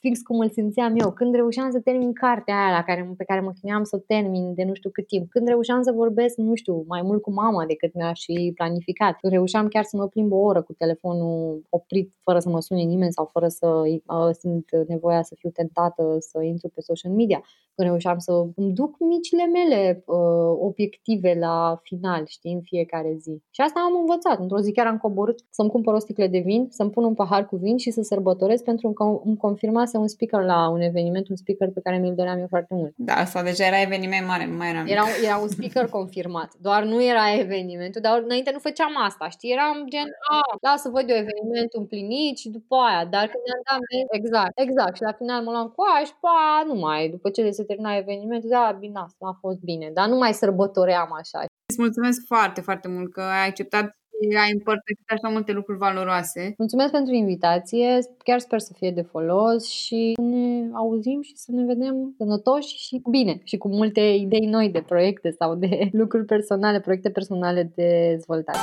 [0.00, 3.40] fix cum îl simțeam eu, când reușeam să termin cartea aia la care, pe care
[3.40, 6.54] mă chineam să o termin de nu știu cât timp, când reușeam să vorbesc, nu
[6.54, 10.32] știu, mai mult cu mama decât mi-aș fi planificat, când reușeam chiar să mă plimb
[10.32, 14.68] o oră cu telefonul oprit fără să mă sune nimeni sau fără să uh, simt
[14.86, 17.40] nevoia să fiu tentată să intru pe social media,
[17.74, 23.42] când reușeam să îmi duc micile mele uh, obiective la final, știi, în fiecare zi.
[23.50, 24.38] Și asta am învățat.
[24.38, 27.46] Într-o zi chiar am coborât să-mi cumpăr o sticlă de vin, să-mi pun un pahar
[27.46, 31.36] cu vin și să sărbătoresc pentru că îmi confirmase un speaker la un eveniment, un
[31.36, 32.92] speaker pe care mi-l doream eu foarte mult.
[32.96, 36.50] Da, asta deja era eveniment mare, nu mai era Era, era un speaker confirmat.
[36.60, 39.52] Doar nu era evenimentul, dar înainte nu făceam asta, știi?
[39.52, 43.80] Eram gen, a, lasă văd eu evenimentul împlinit și după aia, dar când mi-am dat
[44.18, 47.50] exact, exact, și la final mă luam cu aia și pa, nu mai, după ce
[47.50, 51.40] se termina evenimentul, da, bine, asta a fost bine, dar nu mai sărbătoream așa.
[51.72, 53.84] Îți mulțumesc foarte, foarte mult că ai acceptat
[54.20, 56.54] și ai împărtășit așa multe lucruri valoroase.
[56.58, 61.52] Mulțumesc pentru invitație, chiar sper să fie de folos și să ne auzim și să
[61.52, 66.24] ne vedem sănătoși și bine și cu multe idei noi de proiecte sau de lucruri
[66.24, 68.58] personale, proiecte personale de dezvoltare.